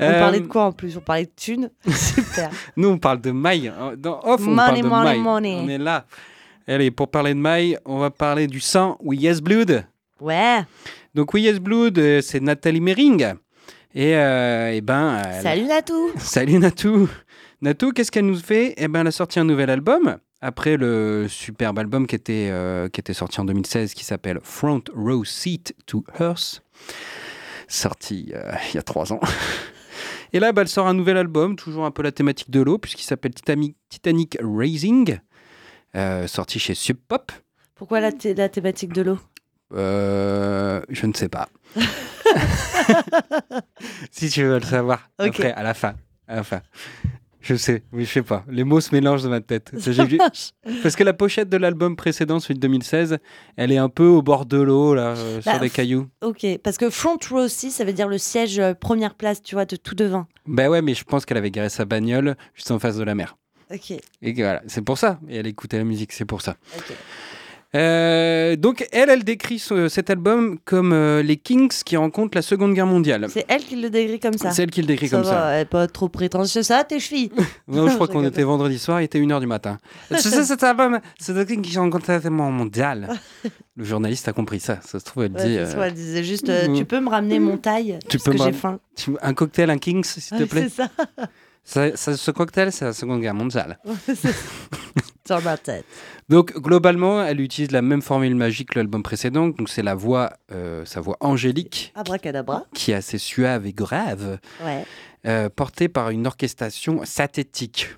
On 0.01 0.05
Euh, 0.05 0.19
parlait 0.19 0.41
de 0.41 0.47
quoi 0.47 0.65
en 0.65 0.73
plus? 0.73 0.97
On 0.97 1.01
parlait 1.01 1.27
de 1.27 1.33
thunes? 1.37 1.71
Super. 1.87 2.51
Nous, 2.77 2.89
on 2.89 2.99
parle 2.99 3.21
de 3.21 3.31
maille. 3.31 3.73
Dans 3.99 4.21
off, 4.25 4.41
on 4.41 4.51
Money, 4.51 4.57
parle 4.57 4.77
de 4.83 4.89
money, 4.89 5.05
maille. 5.05 5.21
money. 5.21 5.61
On 5.63 5.69
est 5.69 5.79
là. 5.79 6.07
Allez, 6.67 6.91
pour 6.91 7.09
parler 7.09 7.35
de 7.35 7.39
maille, 7.39 7.77
on 7.85 7.99
va 7.99 8.11
parler 8.11 8.47
du 8.47 8.61
sang 8.61 8.97
We 9.01 9.21
Yes 9.21 9.41
Blood. 9.41 9.85
Ouais. 10.21 10.61
Donc 11.15 11.35
We 11.35 11.43
Yes 11.45 11.59
Blood, 11.59 11.99
euh, 11.99 12.21
c'est 12.23 12.41
Nathalie 12.41 12.81
Mering. 12.81 13.35
Et, 13.95 14.17
euh, 14.17 14.73
eh 14.73 14.81
ben, 14.81 15.21
elle- 15.25 15.43
Salut 15.43 15.65
Natou. 15.67 16.11
Salut 16.19 16.59
Natou. 16.59 17.09
Natou, 17.61 17.93
qu'est-ce 17.93 18.11
qu'elle 18.11 18.27
nous 18.27 18.37
fait? 18.39 18.75
Eh 18.77 18.89
ben, 18.89 19.01
elle 19.01 19.07
a 19.09 19.13
sorti 19.13 19.39
un 19.39 19.45
nouvel 19.45 19.71
album 19.71 20.17
après 20.41 20.77
le 20.77 21.27
superbe 21.29 21.79
album 21.79 22.07
qui 22.07 22.17
était, 22.17 22.49
euh, 22.51 22.89
qui 22.89 23.01
était 23.01 23.13
sorti 23.15 23.41
en 23.41 23.45
2016 23.45 23.95
qui 23.95 24.05
s'appelle 24.05 24.41
Front 24.43 24.83
Row 24.97 25.25
Seat 25.25 25.75
to 25.87 26.05
Earth, 26.19 26.63
sorti 27.69 28.33
euh, 28.35 28.53
il 28.71 28.75
y 28.77 28.79
a 28.79 28.83
trois 28.83 29.13
ans. 29.13 29.21
Et 30.33 30.41
là, 30.41 30.51
bah, 30.53 30.63
elle 30.63 30.69
sort 30.69 30.87
un 30.89 30.95
nouvel 30.95 31.19
album, 31.19 31.55
toujours 31.57 31.85
un 31.85 31.91
peu 31.91 32.03
la 32.03 32.11
thématique 32.11 32.51
de 32.51 32.61
l'eau, 32.63 32.79
puisqu'il 32.79 33.05
s'appelle 33.05 33.35
Titanic, 33.35 33.77
Titanic 33.91 34.39
Rising, 34.43 35.19
euh, 35.95 36.27
sorti 36.27 36.59
chez 36.59 36.75
Sub 36.75 36.97
Pop. 37.07 37.31
Pourquoi 37.75 38.01
la 38.01 38.11
thématique 38.13 38.95
de 38.95 39.03
l'eau? 39.03 39.19
Euh, 39.75 40.81
je 40.89 41.07
ne 41.07 41.13
sais 41.15 41.29
pas. 41.29 41.49
si 44.11 44.29
tu 44.31 44.43
veux 44.45 44.59
le 44.59 44.65
savoir, 44.65 45.09
Ok. 45.19 45.29
après, 45.29 45.53
à 45.53 45.63
la 45.63 45.75
fin. 45.75 45.95
À 46.29 46.37
la 46.37 46.43
fin. 46.43 46.61
Je 47.41 47.57
sais, 47.57 47.83
mais 47.91 48.05
je 48.05 48.11
sais 48.13 48.23
pas. 48.23 48.45
Les 48.49 48.63
mots 48.63 48.81
se 48.81 48.95
mélangent 48.95 49.25
dans 49.25 49.29
ma 49.31 49.41
tête. 49.41 49.73
Parce 50.83 50.95
que 50.95 51.03
la 51.03 51.13
pochette 51.13 51.49
de 51.49 51.57
l'album 51.57 51.97
précédent, 51.97 52.39
celui 52.39 52.55
de 52.55 52.61
2016, 52.61 53.19
elle 53.57 53.73
est 53.73 53.79
un 53.79 53.89
peu 53.89 54.07
au 54.07 54.23
bord 54.23 54.47
de 54.47 54.59
l'eau, 54.59 54.95
là, 54.95 55.15
euh, 55.17 55.41
Bah, 55.45 55.51
sur 55.53 55.61
des 55.61 55.71
cailloux. 55.71 56.07
Ok, 56.23 56.47
parce 56.63 56.79
que 56.79 56.89
front 56.89 57.19
row 57.31 57.39
aussi, 57.41 57.73
ça 57.73 57.85
veut 57.85 57.93
dire 57.93 58.07
le 58.07 58.19
siège 58.19 58.61
euh, 58.61 58.75
première 58.75 59.17
place, 59.17 59.43
tu 59.43 59.57
vois, 59.57 59.65
de 59.65 59.75
tout 59.75 59.97
devant. 59.97 60.27
Ben 60.47 60.69
ouais, 60.69 60.83
mais 60.83 60.95
je 60.95 61.03
pense 61.03 61.25
qu'elle 61.27 61.37
avait 61.37 61.51
garé 61.51 61.69
sa 61.69 61.85
bagnole 61.85 62.37
juste 62.55 62.71
en 62.71 62.79
face 62.79 62.97
de 62.97 63.03
la 63.03 63.17
mer. 63.17 63.37
Ok, 63.75 63.91
Et 63.91 64.33
voilà, 64.35 64.63
c'est 64.69 64.83
pour 64.83 64.97
ça. 64.99 65.19
Et 65.29 65.37
elle 65.39 65.47
écoutait 65.49 65.79
la 65.79 65.85
musique, 65.85 66.13
c'est 66.13 66.25
pour 66.27 66.43
ça. 66.43 66.57
ok. 66.79 66.93
Euh, 67.75 68.55
donc, 68.57 68.87
elle, 68.93 69.09
elle 69.09 69.25
décrit 69.25 69.59
ce- 69.59 69.89
cet 69.89 70.11
album 70.11 70.59
comme 70.65 70.93
euh, 70.93 71.23
les 71.23 71.37
Kings 71.39 71.73
qui 71.85 71.97
rencontrent 71.97 72.37
la 72.37 72.43
Seconde 72.43 72.75
Guerre 72.75 72.87
mondiale. 72.87 73.29
C'est 73.31 73.47
elle 73.49 73.63
qui 73.63 73.77
le 73.77 73.89
décrit 73.89 74.21
comme 74.21 74.37
ça. 74.37 74.51
C'est 74.51 74.65
elle 74.65 74.71
qui 74.71 74.83
le 74.83 74.87
décrit 74.87 75.09
ça 75.09 75.17
comme 75.17 75.25
va, 75.25 75.31
ça. 75.33 75.49
elle 75.53 75.67
pas 75.67 75.87
trop 75.87 76.09
prétentieuse, 76.11 76.67
ça, 76.67 76.85
tes 76.85 77.01
chevilles? 77.01 77.31
Non, 77.69 77.89
je 77.89 77.95
crois 77.95 78.09
qu'on 78.09 78.25
était 78.25 78.43
vendredi 78.43 78.79
soir, 78.79 79.01
il 79.01 79.05
était 79.05 79.19
1h 79.19 79.41
du 79.41 79.47
matin. 79.47 79.79
Tu 80.11 80.17
sais, 80.19 80.45
cet 80.45 80.63
album, 80.63 81.01
c'est 81.19 81.33
des 81.35 81.47
Kings 81.47 81.63
qui 81.63 81.79
rencontrent 81.79 82.11
la 82.11 82.21
Seconde 82.21 82.37
Guerre 82.37 82.51
mondiale. 82.51 83.09
Le 83.77 83.85
journaliste 83.85 84.29
a 84.29 84.35
compris 84.35 84.61
ça. 84.61 84.79
Ça 84.83 85.01
se 85.01 85.05
trouve, 85.07 85.25
elle 85.25 85.33
Ouais, 85.33 85.39
dit 85.47 85.55
c'est 85.55 85.61
euh, 85.61 85.67
ça, 85.71 85.87
elle 85.87 85.95
disait 85.95 86.25
juste, 86.25 86.51
euh, 86.51 86.69
Mm. 86.69 86.75
tu 86.77 86.85
peux 86.85 87.01
me 87.01 87.09
ramener 87.09 87.39
mon 87.39 87.57
taille 87.57 87.99
Tu 88.09 88.19
parce 88.19 88.25
peux 88.25 88.33
que 88.33 88.45
j'ai 88.45 88.53
faim. 88.53 88.79
tu- 88.97 89.17
un 89.23 89.33
cocktail, 89.33 89.71
un 89.71 89.79
Kings, 89.79 90.05
s'il 90.05 90.37
te 90.37 90.45
plaît. 90.45 90.69
c'est 90.69 90.83
ça, 90.83 90.91
Ça- 91.65 91.97
ça- 91.97 92.17
ce 92.17 92.31
cocktail, 92.31 92.73
c'est 92.73 92.85
la 92.85 92.93
Seconde 92.93 93.21
Guerre 93.21 93.35
mondiale. 93.35 93.79
Dans 95.29 95.41
ma 95.41 95.57
tête. 95.57 95.85
Donc 96.29 96.53
globalement, 96.55 97.23
elle 97.25 97.41
utilise 97.41 97.71
la 97.71 97.81
même 97.81 98.03
formule 98.03 98.35
magique 98.35 98.71
que 98.71 98.79
l'album 98.81 99.03
précédent. 99.05 99.49
Donc 99.49 99.69
c'est 99.69 99.83
la 99.83 99.95
voix, 99.95 100.33
euh, 100.51 100.85
sa 100.85 101.01
voix 101.01 101.17
angélique, 101.21 101.93
Abracadabra. 101.95 102.65
qui 102.75 102.91
est 102.91 102.95
assez 102.95 103.19
suave 103.19 103.65
et 103.67 103.73
grave, 103.73 104.39
Ouais. 104.65 104.85
euh, 105.27 105.49
portée 105.49 105.89
par 105.89 106.11
une 106.11 106.27
orchestration 106.27 107.03
synthétique. 107.05 107.91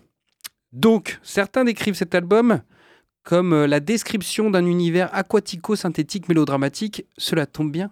Donc 0.72 1.18
certains 1.22 1.64
décrivent 1.64 1.94
cet 1.94 2.14
album 2.14 2.60
comme 3.22 3.54
euh, 3.54 3.66
la 3.66 3.80
description 3.80 4.50
d'un 4.50 4.66
univers 4.66 5.08
aquatico-synthétique 5.14 6.28
mélodramatique. 6.28 7.06
Cela 7.16 7.46
tombe 7.46 7.72
bien. 7.72 7.90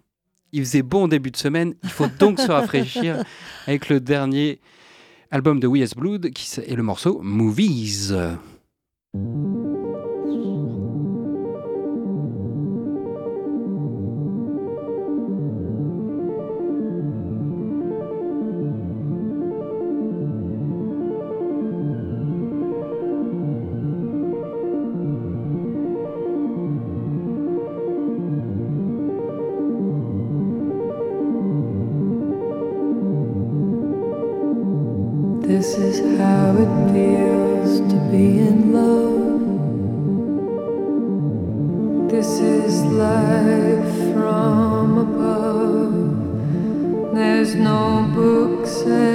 Il 0.52 0.60
faisait 0.62 0.82
bon 0.82 1.04
en 1.04 1.08
début 1.08 1.30
de 1.30 1.38
semaine. 1.38 1.74
Il 1.82 1.88
faut 1.88 2.08
donc 2.18 2.38
se 2.38 2.50
rafraîchir 2.52 3.24
avec 3.66 3.88
le 3.88 3.98
dernier 3.98 4.60
album 5.32 5.58
de 5.58 5.66
We 5.66 5.94
Blood 5.94 6.30
qui 6.30 6.60
est 6.60 6.76
le 6.76 6.82
morceau 6.82 7.20
Movies. 7.22 8.12
There's 47.42 47.56
no 47.56 48.08
books. 48.14 49.11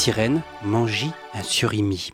Sirène 0.00 0.40
mangie 0.64 1.10
un 1.34 1.42
surimi. 1.42 2.10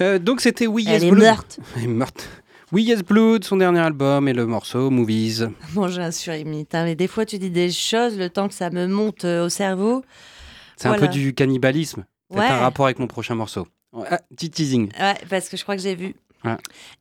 Euh, 0.00 0.18
donc 0.20 0.40
c'était 0.40 0.68
We 0.68 0.84
Yes 0.86 1.02
Elle 1.02 1.08
est 1.08 1.10
Blood. 1.10 1.36
Elle 1.76 1.82
est 1.82 1.86
morte. 1.88 2.28
We 2.72 2.84
Yes 2.86 3.02
Blood, 3.02 3.42
son 3.44 3.56
dernier 3.56 3.80
album 3.80 4.28
et 4.28 4.32
le 4.32 4.46
morceau 4.46 4.88
Movies. 4.90 5.48
Manger 5.74 6.02
un 6.02 6.10
surimi. 6.12 6.64
Mais 6.72 6.94
des 6.94 7.08
fois, 7.08 7.26
tu 7.26 7.38
dis 7.38 7.50
des 7.50 7.70
choses, 7.72 8.16
le 8.16 8.30
temps 8.30 8.46
que 8.48 8.54
ça 8.54 8.70
me 8.70 8.86
monte 8.86 9.24
euh, 9.24 9.46
au 9.46 9.48
cerveau. 9.48 10.04
C'est 10.76 10.88
un 10.88 10.94
peu 10.94 11.08
du 11.08 11.34
cannibalisme. 11.34 12.04
C'est 12.30 12.38
Ouais. 12.38 12.46
un 12.46 12.58
rapport 12.58 12.86
avec 12.86 12.98
mon 13.00 13.06
prochain 13.08 13.34
morceau. 13.34 13.66
Ah, 14.10 14.18
petit 14.36 14.50
teasing. 14.50 14.88
Ouais, 14.98 15.14
parce 15.28 15.48
que 15.48 15.56
je 15.56 15.62
crois 15.62 15.76
que 15.76 15.82
j'ai 15.82 15.94
vu. 15.94 16.14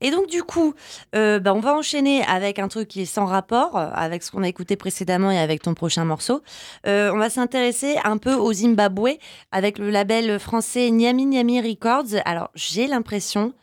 Et 0.02 0.12
donc, 0.12 0.28
du 0.28 0.44
coup, 0.44 0.74
euh, 1.16 1.40
bah, 1.40 1.54
on 1.54 1.60
va 1.60 1.76
enchaîner 1.76 2.24
avec 2.24 2.60
un 2.60 2.68
truc 2.68 2.88
qui 2.88 3.02
est 3.02 3.06
sans 3.06 3.26
rapport 3.26 3.78
euh, 3.78 3.90
avec 3.94 4.24
ce 4.24 4.32
qu'on 4.32 4.44
a 4.44 4.48
écouté 4.48 4.76
précédemment 4.76 5.32
et 5.32 5.40
avec 5.40 5.62
ton 5.62 5.74
prochain 5.74 6.06
morceau. 6.06 6.42
Euh, 6.88 7.12
on 7.14 7.18
va 7.18 7.30
s'intéresser 7.30 7.98
un 8.04 8.18
peu 8.18 8.34
au 8.34 8.54
Zimbabwe 8.54 9.18
avec 9.52 9.78
le 9.78 9.90
label 9.90 10.40
français 10.40 10.90
Nyami 10.90 11.26
Nyami 11.26 11.62
Records. 11.62 12.22
Alors, 12.26 12.50
j'ai 12.56 12.88
l'impression 12.88 13.54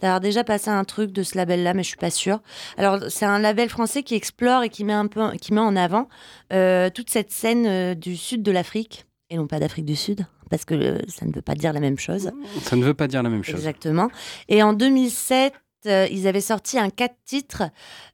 d'avoir 0.00 0.20
déjà 0.20 0.44
passé 0.44 0.68
un 0.68 0.84
truc 0.84 1.10
de 1.12 1.22
ce 1.22 1.36
label-là, 1.38 1.72
mais 1.72 1.82
je 1.82 1.88
suis 1.88 1.96
pas 1.96 2.10
sûre. 2.10 2.40
Alors, 2.76 2.98
c'est 3.08 3.24
un 3.24 3.38
label 3.38 3.70
français 3.70 4.02
qui 4.02 4.14
explore 4.14 4.62
et 4.62 4.68
qui 4.68 4.84
met, 4.84 4.92
un 4.92 5.06
peu, 5.06 5.30
qui 5.40 5.54
met 5.54 5.60
en 5.60 5.74
avant 5.74 6.08
toute 6.50 7.08
cette 7.08 7.30
scène 7.30 7.94
du 7.94 8.14
sud 8.14 8.42
de 8.42 8.52
l'Afrique, 8.52 9.06
et 9.30 9.36
non 9.36 9.46
pas 9.46 9.58
d'Afrique 9.58 9.86
du 9.86 9.96
Sud, 9.96 10.26
parce 10.50 10.64
que 10.64 10.74
euh, 10.74 10.98
ça 11.08 11.26
ne 11.26 11.32
veut 11.32 11.42
pas 11.42 11.54
dire 11.54 11.72
la 11.72 11.80
même 11.80 11.98
chose. 11.98 12.30
Ça 12.62 12.76
ne 12.76 12.84
veut 12.84 12.94
pas 12.94 13.08
dire 13.08 13.22
la 13.22 13.30
même 13.30 13.42
chose. 13.44 13.54
Exactement. 13.56 14.08
Et 14.48 14.62
en 14.62 14.72
2007, 14.72 15.52
euh, 15.86 16.08
ils 16.10 16.26
avaient 16.26 16.40
sorti 16.40 16.78
un 16.78 16.90
quatre 16.90 17.14
titres 17.24 17.62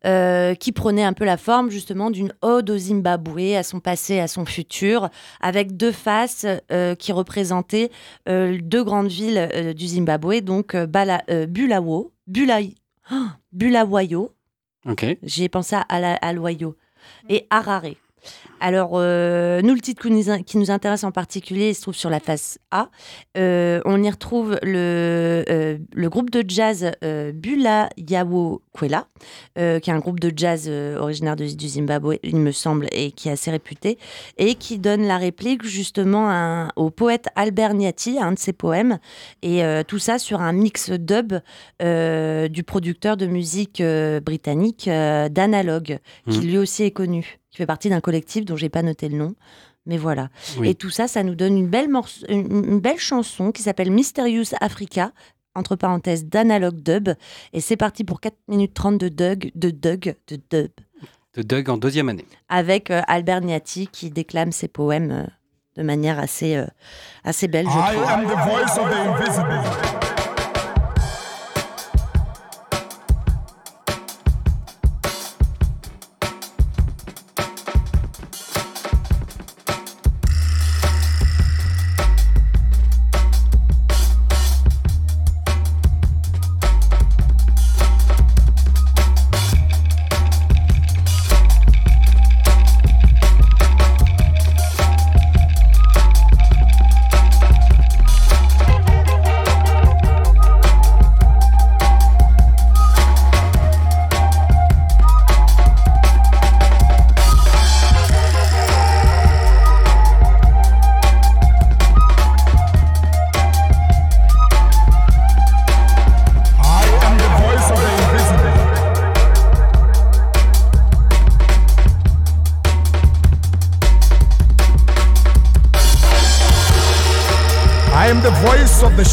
euh, 0.05 0.55
qui 0.55 0.73
prenait 0.73 1.05
un 1.05 1.15
peu 1.15 1.25
la 1.25 1.37
forme 1.39 1.71
justement 1.71 2.11
d'une 2.11 2.33
ode 2.43 2.69
au 2.69 2.77
Zimbabwe, 2.77 3.55
à 3.57 3.63
son 3.63 3.81
passé, 3.81 4.19
à 4.21 4.29
son 4.29 4.45
futur, 4.45 5.09
avec 5.41 5.77
deux 5.77 5.93
faces 5.93 6.45
euh, 6.71 6.95
qui 6.95 7.13
représentaient 7.13 7.91
deux 8.27 8.85
grandes 8.85 9.09
villes 9.09 9.73
du 9.75 9.87
Zimbabwe, 9.87 10.41
donc 10.43 10.77
Bala- 10.77 11.25
Bulawo, 11.49 12.13
Bulai- 12.27 12.75
Oh, 13.11 13.15
Bulawayo, 13.53 14.33
Ok. 14.87 15.05
j'y 15.23 15.45
ai 15.45 15.49
pensé 15.49 15.75
à, 15.77 15.81
Ala- 15.89 16.19
à 16.23 16.33
Loyo, 16.33 16.77
et 17.29 17.47
Harare. 17.51 17.95
Alors, 18.61 18.93
euh, 18.95 19.61
nous, 19.63 19.75
le 19.75 19.81
titre 19.81 20.03
qui 20.45 20.57
nous, 20.59 20.71
intéresse 20.71 21.03
en 21.05 21.11
particulier, 21.11 21.71
il 21.71 21.75
se 21.75 21.83
trouve 21.83 21.95
sur 21.97 22.11
la 22.11 22.21
face 22.21 22.59
A. 22.71 22.91
Euh, 23.37 23.81
on 23.85 24.01
y 24.03 24.09
retrouve 24.11 24.59
le, 24.63 25.45
euh, 25.49 25.79
le 25.93 26.09
groupe 26.09 26.31
de 26.31 26.45
jazz 26.47 26.93
Bula 27.35 27.89
Yawo 27.97 28.63
Kwela, 28.73 29.07
qui 29.57 29.61
est 29.61 29.89
un 29.91 29.99
groupe 29.99 30.21
de 30.21 30.33
jazz 30.35 30.69
originaire 30.69 31.35
de- 31.37 31.55
du 31.57 31.69
Zimbabwe, 31.69 32.15
il 32.23 32.37
me 32.37 32.53
semble, 32.53 32.87
et 32.93 33.11
qui 33.11 33.29
est 33.29 33.33
assez 33.33 33.51
réputé, 33.51 33.99
et 34.39 34.55
qui 34.55 34.79
donne 34.79 35.03
la 35.07 35.19
réplique 35.19 35.65
justement 35.65 36.29
à 36.31 36.69
au 36.77 36.91
poète 36.91 37.27
Albert 37.35 37.75
Niati, 37.75 38.19
à 38.19 38.27
un 38.27 38.33
de 38.33 38.39
ses 38.39 38.53
poèmes, 38.53 38.99
et 39.43 39.63
tout 39.89 39.99
ça 39.99 40.19
sur 40.19 40.41
un 40.41 40.53
mix 40.53 40.91
dub 40.91 41.35
du 41.81 42.63
producteur 42.63 43.17
de 43.17 43.27
musique 43.27 43.83
britannique 44.25 44.89
d'Analogue, 44.89 45.99
qui 46.31 46.39
Mhm. 46.39 46.45
lui 46.47 46.59
aussi 46.59 46.85
est 46.85 46.91
connu, 46.93 47.39
qui 47.53 47.59
fait 47.59 47.67
partie 47.67 47.89
d'un 47.91 48.01
collectif 48.01 48.45
dont 48.45 48.57
j'ai 48.57 48.69
pas 48.69 48.83
noté 48.83 49.09
le 49.09 49.17
nom. 49.17 49.35
Mais 49.87 49.99
voilà. 49.99 50.29
Oui. 50.59 50.69
Et 50.71 50.75
tout 50.75 50.91
ça, 50.91 51.07
ça 51.07 51.23
nous 51.23 51.35
donne 51.37 51.57
une 51.57 51.69
belle, 51.69 51.89
morce- 51.89 52.25
une, 52.29 52.81
belle 52.81 52.99
chanson 52.99 53.53
qui 53.53 53.63
s'appelle 53.63 53.91
Mysterious 53.93 54.55
Africa, 54.61 55.13
entre 55.55 55.77
parenthèses, 55.77 56.25
d'Analogue 56.25 56.81
Dub. 56.83 57.11
Et 57.53 57.61
c'est 57.61 57.77
parti 57.77 58.03
pour 58.05 58.21
4 58.21 58.35
minutes 58.49 58.75
30 58.75 58.99
de 58.99 59.09
Doug, 59.09 59.51
de 59.55 59.71
Doug, 59.71 60.15
de 60.29 60.39
Dub, 60.51 60.71
De 61.35 61.43
Doug 61.43 61.69
en 61.71 61.77
deuxième 61.77 62.09
année. 62.09 62.25
avec 62.49 62.91
euh, 62.91 63.03
Albert 63.07 63.41
Niati 63.43 63.87
qui 63.89 64.11
déclame 64.11 64.53
ses 64.53 64.69
poèmes 64.69 65.11
euh, 65.11 65.25
de 65.77 65.83
manière 65.83 66.19
assez, 66.19 66.57
euh, 66.57 66.67
assez 67.25 67.49
belle, 67.49 67.67
je 67.67 67.71
I 67.77 67.95
trouve. 67.97 68.09
am 68.09 68.25
the 68.25 68.49
voice 68.49 68.79
of 68.79 68.89
the 68.89 68.95
invisible. 68.95 70.12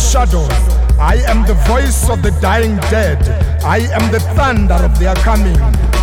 Shadows. 0.10 0.50
I 0.98 1.22
am 1.28 1.46
the 1.46 1.54
voice 1.68 2.10
of 2.10 2.24
the 2.24 2.32
dying 2.42 2.78
dead. 2.90 3.22
I 3.64 3.80
am 3.94 4.12
the 4.12 4.20
thunder 4.36 4.74
of 4.74 4.98
their 4.98 5.14
coming. 5.16 5.58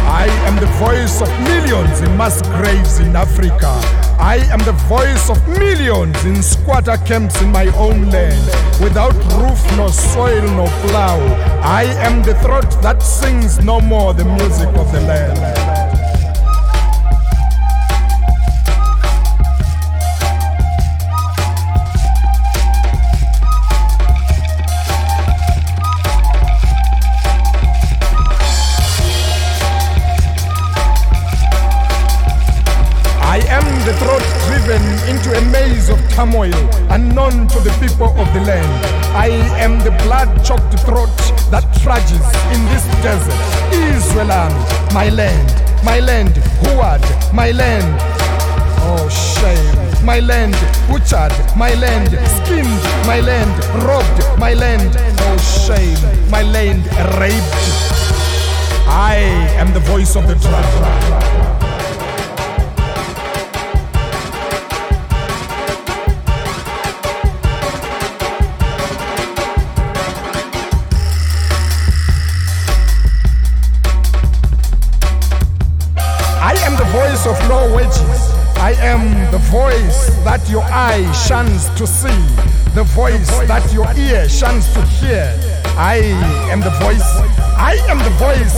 I 0.07 0.27
am 0.47 0.55
the 0.61 0.71
voice 0.79 1.21
of 1.21 1.29
millions 1.41 2.01
in 2.01 2.17
mass 2.17 2.41
graves 2.43 3.01
in 3.01 3.17
Africa. 3.17 3.73
I 4.19 4.37
am 4.53 4.61
the 4.61 4.79
voice 4.87 5.29
of 5.29 5.39
millions 5.49 6.25
in 6.25 6.41
squatter 6.41 6.97
camps 6.99 7.43
in 7.43 7.51
my 7.51 7.67
own 7.77 8.09
land, 8.11 8.47
without 8.81 9.15
roof 9.43 9.61
nor 9.77 9.89
soil 9.89 10.47
nor 10.55 10.69
plow. 10.87 11.19
I 11.63 11.85
am 12.07 12.23
the 12.23 12.35
throat 12.41 12.71
that 12.83 13.03
sings 13.03 13.59
no 13.59 13.81
more 13.81 14.15
the 14.15 14.25
music 14.25 14.69
of 14.69 14.93
the 14.93 15.01
land. 15.01 15.66
Maze 35.87 35.91
of 35.91 36.11
turmoil, 36.11 36.55
unknown 36.91 37.49
to 37.49 37.61
the 37.61 37.71
people 37.81 38.09
of 38.19 38.33
the 38.35 38.41
land. 38.41 38.87
I 39.15 39.29
am 39.59 39.79
the 39.81 39.91
blood 40.05 40.45
choked 40.45 40.79
throat 40.81 41.17
that 41.51 41.65
trudges 41.83 42.27
in 42.55 42.61
this 42.71 42.85
desert. 43.03 43.35
Israel, 43.95 44.51
my 44.93 45.09
land, 45.09 45.49
my 45.85 46.01
land, 46.01 46.35
Huad, 46.63 47.03
my 47.33 47.51
land. 47.53 47.85
Oh, 48.89 49.09
shame. 49.09 50.05
My 50.05 50.21
land 50.21 50.55
butchered, 50.89 51.35
my 51.57 51.75
land 51.75 52.11
skinned, 52.39 52.83
my 53.07 53.21
land 53.21 53.53
robbed, 53.83 54.39
my 54.39 54.55
land. 54.55 54.95
Oh, 54.97 55.39
shame. 55.67 56.31
My 56.31 56.43
land 56.43 56.85
raped. 57.19 57.57
I 58.89 59.17
am 59.59 59.73
the 59.73 59.81
voice 59.81 60.15
of 60.17 60.29
the 60.29 60.35
tribe. 60.37 61.36
Your 80.49 80.63
eye 80.65 81.11
shuns 81.13 81.69
to 81.71 81.87
see, 81.87 82.09
the 82.75 82.85
voice 82.95 83.29
that 83.49 83.73
your 83.73 83.91
ear 83.97 84.29
shuns 84.29 84.73
to 84.75 84.83
hear. 84.83 85.33
I 85.77 85.97
am 86.51 86.61
the 86.61 86.71
voice, 86.83 87.07
I 87.57 87.79
am 87.89 87.99
the 87.99 88.11
voice 88.21 88.55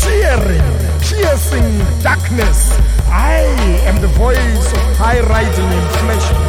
cheering, 0.00 0.62
piercing 1.00 1.78
darkness. 2.02 2.78
I 3.08 3.42
am 3.86 4.00
the 4.00 4.08
voice 4.08 4.72
of 4.72 4.82
high 4.96 5.20
riding 5.20 5.70
inflation, 5.82 6.40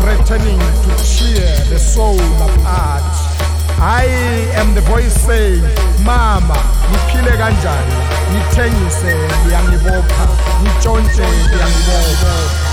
threatening 0.00 0.58
to 0.58 0.92
cheer 1.04 1.50
the 1.68 1.78
soul 1.78 2.20
apart. 2.40 3.02
I 3.82 4.04
am 4.54 4.74
the 4.74 4.82
voice 4.82 5.14
saying, 5.24 5.62
Mama, 6.04 6.56
niphile 6.90 7.36
kanjani, 7.36 7.96
nithengise 8.32 9.14
ngiyangibopha, 9.44 10.28
nitshontshe 10.62 11.22
ngiyangibopha. 11.22 12.69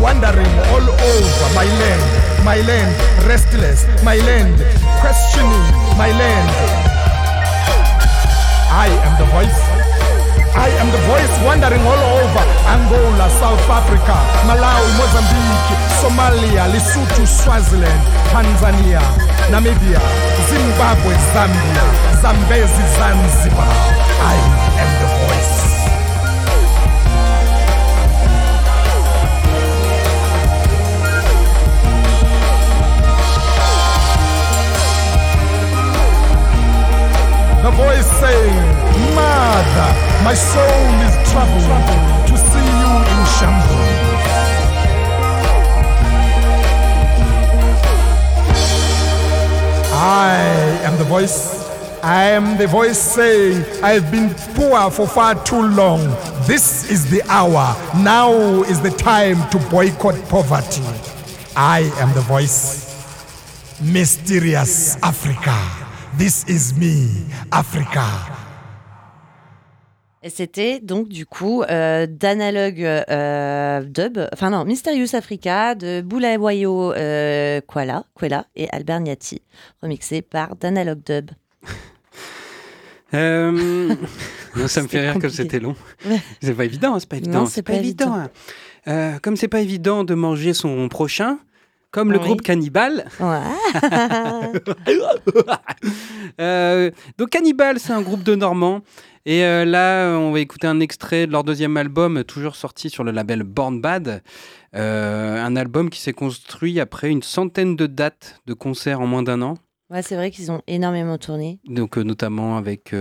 Wandering 0.00 0.52
all 0.72 0.86
over 0.86 1.46
my 1.54 1.64
land, 1.64 2.02
my 2.44 2.60
land, 2.68 2.92
restless, 3.26 3.86
my 4.04 4.16
land, 4.28 4.54
questioning 5.00 5.66
my 5.96 6.10
land. 6.12 6.50
I 8.70 8.88
am 9.06 9.12
the 9.18 9.26
voice. 9.32 9.60
I 10.56 10.68
am 10.80 10.88
the 10.90 11.02
voice 11.04 11.34
wandering 11.44 11.84
all 11.84 12.02
over 12.20 12.44
Angola, 12.68 13.28
South 13.40 13.68
Africa, 13.68 14.16
Malawi, 14.48 14.88
Mozambique, 14.96 15.76
Somalia, 16.00 16.64
Lesotho, 16.72 17.26
Swaziland, 17.26 18.00
Tanzania, 18.32 19.00
Namibia, 19.50 20.00
Zimbabwe, 20.48 21.12
Zambia, 21.32 21.84
Zambezi, 22.22 22.84
Zanzibar. 22.96 23.68
I 24.32 24.36
am 24.80 24.90
the 25.00 25.15
The 37.66 37.72
voice 37.72 38.06
saying, 38.20 38.64
Mother, 39.16 39.90
my 40.22 40.34
soul 40.34 40.86
is 41.02 41.14
troubled 41.32 42.28
to 42.28 42.36
see 42.38 42.68
you 42.80 42.92
in 43.12 43.20
shambles. 43.34 43.96
I 49.92 50.80
am 50.84 50.96
the 50.96 51.04
voice. 51.08 51.68
I 52.04 52.22
am 52.26 52.56
the 52.56 52.68
voice 52.68 52.98
saying, 53.00 53.64
I've 53.82 54.12
been 54.12 54.32
poor 54.54 54.88
for 54.88 55.08
far 55.08 55.34
too 55.44 55.66
long. 55.66 56.02
This 56.46 56.88
is 56.88 57.10
the 57.10 57.20
hour. 57.24 57.74
Now 58.00 58.32
is 58.62 58.80
the 58.80 58.90
time 58.90 59.50
to 59.50 59.58
boycott 59.70 60.14
poverty. 60.28 60.84
I 61.56 61.90
am 61.96 62.14
the 62.14 62.20
voice. 62.20 62.86
Mysterious 63.82 65.02
Africa. 65.02 65.85
This 66.18 66.44
is 66.48 66.72
me, 66.78 67.08
Africa. 67.50 68.04
Et 70.22 70.30
c'était 70.30 70.80
donc 70.80 71.08
du 71.08 71.24
coup 71.26 71.62
euh, 71.62 72.06
d'analogue 72.08 72.82
euh, 72.82 73.82
dub, 73.82 74.18
enfin 74.32 74.50
non, 74.50 74.64
Mysterious 74.64 75.14
Africa 75.14 75.74
de 75.74 76.00
Bulawayo 76.00 76.92
euh, 76.94 77.60
Kwala, 77.66 78.04
Kwela 78.14 78.46
et 78.56 78.68
Albert 78.72 79.00
Niati, 79.00 79.42
remixé 79.82 80.22
par 80.22 80.56
d'analogue 80.56 81.02
dub. 81.04 81.30
Euh, 83.14 83.94
non, 84.56 84.66
ça 84.66 84.82
me 84.82 84.88
fait 84.88 84.98
rire 84.98 85.12
comme 85.12 85.22
compliqué. 85.22 85.44
c'était 85.44 85.60
long. 85.60 85.76
Ouais. 86.04 86.20
C'est 86.42 86.54
pas 86.54 86.64
évident, 86.64 86.94
hein, 86.96 86.98
c'est 86.98 87.08
pas 87.08 87.16
évident. 87.18 87.38
Non, 87.42 87.46
c'est 87.46 87.62
pas 87.62 87.74
évident. 87.74 88.12
hein. 88.12 88.30
Euh, 88.88 89.18
comme 89.22 89.36
c'est 89.36 89.46
pas 89.46 89.60
évident 89.60 90.02
de 90.02 90.14
manger 90.14 90.52
son 90.54 90.88
prochain, 90.88 91.38
comme 91.96 92.12
le 92.12 92.18
Oui. 92.18 92.24
groupe 92.26 92.42
Cannibal. 92.42 93.06
Ouais. 93.20 93.40
Euh, 96.40 96.90
donc 97.16 97.30
Cannibal, 97.30 97.78
c'est 97.80 97.92
un 97.94 98.02
groupe 98.02 98.22
de 98.22 98.34
Normands. 98.34 98.82
Et 99.24 99.42
euh, 99.44 99.64
là, 99.64 100.10
on 100.18 100.30
va 100.32 100.40
écouter 100.40 100.66
un 100.66 100.80
extrait 100.80 101.26
de 101.26 101.32
leur 101.32 101.42
deuxième 101.44 101.76
album, 101.78 102.22
toujours 102.24 102.54
sorti 102.56 102.90
sur 102.90 103.02
le 103.04 103.10
label 103.12 103.42
Born 103.42 103.80
Bad. 103.80 104.22
Euh, 104.74 105.42
un 105.42 105.56
album 105.56 105.88
qui 105.88 106.00
s'est 106.00 106.12
construit 106.12 106.78
après 106.80 107.08
une 107.10 107.22
centaine 107.22 107.74
de 107.76 107.86
dates 107.86 108.40
de 108.46 108.52
concerts 108.52 109.00
en 109.00 109.06
moins 109.06 109.22
d'un 109.22 109.40
an. 109.40 109.54
ouais, 109.90 110.02
c'est 110.02 110.16
vrai 110.16 110.30
qu'ils 110.30 110.50
ont 110.52 110.60
énormément 110.66 111.16
tourné. 111.16 111.58
Donc 111.66 111.96
euh, 111.96 112.02
notamment 112.02 112.58
avec 112.58 112.94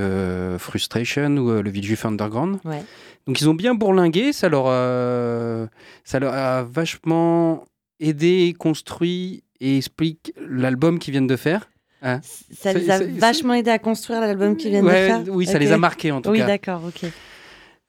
Frustration 0.57 1.35
ou 1.37 1.61
le 1.61 1.69
Village 1.69 2.05
Underground. 2.05 2.59
Ouais. 2.63 2.83
Donc 3.27 3.41
ils 3.41 3.49
ont 3.49 3.53
bien 3.55 3.75
bourlingué, 3.75 4.31
ça 4.31 4.47
leur 4.47 4.67
a, 4.67 5.67
ça 6.05 6.19
leur 6.19 6.33
a 6.33 6.63
vachement 6.63 7.65
aidé, 7.99 8.53
construit 8.57 9.43
et 9.59 9.77
explique 9.77 10.33
l'album 10.47 10.99
qu'ils 10.99 11.11
viennent 11.13 11.27
de 11.27 11.35
faire. 11.35 11.69
Ça 12.01 12.19
C'est- 12.51 12.73
les 12.75 12.89
a 12.91 12.99
vachement 13.03 13.53
aidé 13.55 13.71
à 13.71 13.79
construire 13.79 14.21
l'album 14.21 14.55
qu'ils 14.57 14.69
viennent 14.69 14.85
Ouais, 14.85 15.01
de 15.19 15.25
faire. 15.25 15.33
Oui, 15.35 15.45
ça 15.47 15.57
les 15.57 15.71
a 15.71 15.77
marqués 15.77 16.11
en 16.11 16.21
tout 16.21 16.29
Oui, 16.29 16.37
cas. 16.39 16.45
d'accord, 16.47 16.81
ok. 16.87 17.09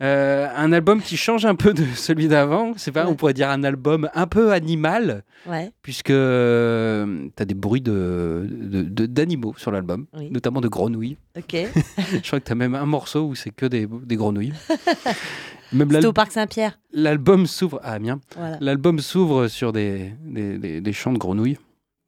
Euh, 0.03 0.47
un 0.55 0.73
album 0.73 1.01
qui 1.01 1.17
change 1.17 1.47
un 1.47 1.55
peu 1.55 1.73
de 1.73 1.83
celui 1.97 2.29
d'avant. 2.29 2.73
C'est 2.77 2.93
pas, 2.93 3.05
Ouais. 3.05 3.11
on 3.11 3.15
pourrait 3.15 3.33
dire 3.35 3.49
un 3.51 3.65
album 3.65 4.09
un 4.15 4.27
peu 4.27 4.53
animal, 4.53 5.25
Ouais. 5.47 5.71
puisque 5.83 6.09
tu 6.09 6.13
as 6.15 7.45
des 7.47 7.55
bruits 7.55 7.81
de, 7.81 8.47
de- 8.51 8.83
de- 8.83 9.07
d'animaux 9.07 9.55
sur 9.57 9.71
l'album, 9.71 10.07
Oui. 10.17 10.31
notamment 10.31 10.61
de 10.61 10.69
grenouilles. 10.69 11.17
Ok. 11.37 11.55
Je 12.23 12.27
crois 12.27 12.41
que 12.41 12.45
tu 12.47 12.53
as 12.53 12.57
même 12.57 12.75
un 12.75 12.85
morceau 12.87 13.27
où 13.27 13.35
c'est 13.35 13.51
que 13.51 13.65
des, 13.67 13.87
des 14.05 14.17
grenouilles. 14.17 14.53
C'était 15.73 16.07
au 16.07 16.13
Parc 16.13 16.33
Saint-Pierre. 16.33 16.79
l'album 16.93 17.47
s'ouvre. 17.47 17.81
Bien. 18.01 18.21
Voilà. 18.37 18.59
L'album 18.61 18.99
s'ouvre 19.01 19.49
sur 19.49 19.73
des, 19.73 20.13
des, 20.23 20.59
des- 20.59 20.81
des 20.81 20.93
chants 20.93 21.13
de 21.13 21.19
grenouilles. 21.19 21.59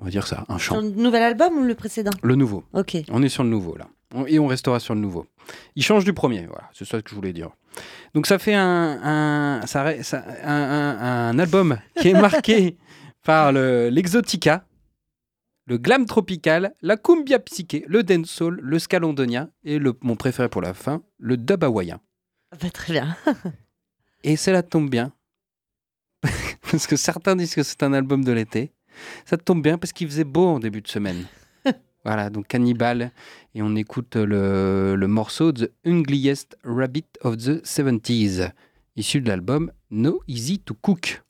On 0.01 0.05
va 0.05 0.11
dire 0.11 0.27
ça, 0.27 0.45
un 0.49 0.59
chant. 0.59 0.75
Sur 0.75 0.83
le 0.83 0.91
nouvel 0.91 1.23
album 1.23 1.59
ou 1.59 1.65
le 1.65 1.75
précédent? 1.75 2.13
Le 2.23 2.35
nouveau. 2.37 2.65
Ok. 2.73 2.97
On 3.11 3.23
est 3.23 3.29
sur 3.29 3.43
le 3.43 3.51
nouveau 3.51 3.77
là. 3.77 3.89
On- 4.15 4.27
Et 4.27 4.39
on 4.39 4.47
restera 4.47 4.79
sur 4.81 4.95
le 4.95 5.01
nouveau. 5.01 5.27
Il 5.75 5.83
change 5.83 6.05
du 6.05 6.13
premier, 6.13 6.47
voilà, 6.47 6.69
c'est 6.73 6.85
ça 6.87 7.03
que 7.03 7.11
je 7.11 7.15
voulais 7.15 7.33
dire. 7.33 7.51
Donc 8.15 8.27
ça 8.27 8.39
fait 8.39 8.55
un, 8.55 9.61
un, 9.63 9.67
ça 9.67 9.85
un, 10.45 11.31
un- 11.33 11.39
album 11.39 11.79
qui 12.01 12.09
est 12.09 12.21
marqué 12.21 12.77
par 13.25 13.53
le- 13.53 13.89
l'exotica, 13.91 14.65
le 15.67 15.79
glam 15.79 16.07
tropical, 16.07 16.73
la 16.81 16.97
cumbia 16.97 17.39
psyché, 17.41 17.85
le 17.89 18.03
dancehall, 18.03 18.59
le 18.63 18.79
ska 18.79 18.99
londonien 19.01 19.51
et 19.65 19.79
le, 19.79 19.93
mon 20.03 20.17
préféré 20.17 20.49
pour 20.49 20.63
la 20.63 20.75
fin, 20.75 21.03
le 21.19 21.37
dub 21.37 21.63
hawaïen. 21.65 22.01
Bah, 22.53 22.71
très 22.71 22.93
bien. 22.93 23.17
Et 24.25 24.37
cela 24.37 24.63
tombe 24.63 24.91
bien, 24.91 25.13
parce 26.71 26.87
que 26.87 26.97
certains 26.97 27.37
disent 27.37 27.55
que 27.55 27.63
c'est 27.63 27.83
un 27.83 27.93
album 27.93 28.25
de 28.25 28.33
l'été. 28.33 28.73
Ça 29.27 29.37
tombe 29.37 29.63
bien 29.63 29.79
parce 29.79 29.93
qu'il 29.93 30.09
faisait 30.09 30.25
beau 30.25 30.47
en 30.47 30.59
début 30.59 30.81
de 30.81 30.89
semaine. 30.89 31.27
voilà, 32.05 32.31
donc 32.31 32.49
Cannibal, 32.49 33.13
et 33.55 33.63
on 33.63 33.77
écoute 33.77 34.17
le, 34.17 34.97
le 34.97 35.09
morceau 35.09 35.53
The 35.53 35.71
Ugliest 35.85 36.57
Rabbit 36.65 37.07
of 37.23 37.37
the 37.37 37.63
70s, 37.65 38.51
issu 38.97 39.21
de 39.21 39.29
l'album 39.29 39.71
No 39.91 40.21
Easy 40.27 40.59
to 40.59 40.75
Cook. 40.75 41.23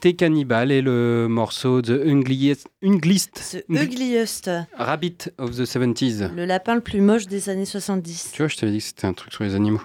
Euh, 0.00 0.02
c'était 0.02 0.14
Cannibal 0.14 0.72
et 0.72 0.82
le 0.82 1.26
morceau 1.28 1.82
de 1.82 2.02
Ungliest, 2.06 2.68
Ugliest, 2.82 4.50
Rabbit 4.74 5.30
of 5.38 5.56
the 5.56 5.62
70s. 5.62 6.34
le 6.34 6.44
lapin 6.44 6.74
le 6.74 6.80
plus 6.80 7.00
moche 7.00 7.26
des 7.26 7.48
années 7.48 7.66
70. 7.66 8.30
Tu 8.32 8.42
vois, 8.42 8.48
je 8.48 8.56
t'avais 8.56 8.72
dit 8.72 8.78
que 8.78 8.84
c'était 8.84 9.06
un 9.06 9.12
truc 9.12 9.32
sur 9.32 9.44
les 9.44 9.54
animaux. 9.54 9.82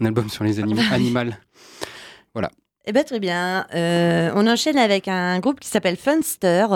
Un 0.00 0.06
album 0.06 0.28
sur 0.28 0.44
les 0.44 0.58
animaux. 0.58 0.82
animaux. 0.90 1.32
Eh 2.90 2.92
bien, 2.92 3.04
très 3.04 3.20
bien. 3.20 3.66
Euh, 3.74 4.32
on 4.34 4.46
enchaîne 4.46 4.78
avec 4.78 5.08
un 5.08 5.40
groupe 5.40 5.60
qui 5.60 5.68
s'appelle 5.68 5.98
Funster, 5.98 6.66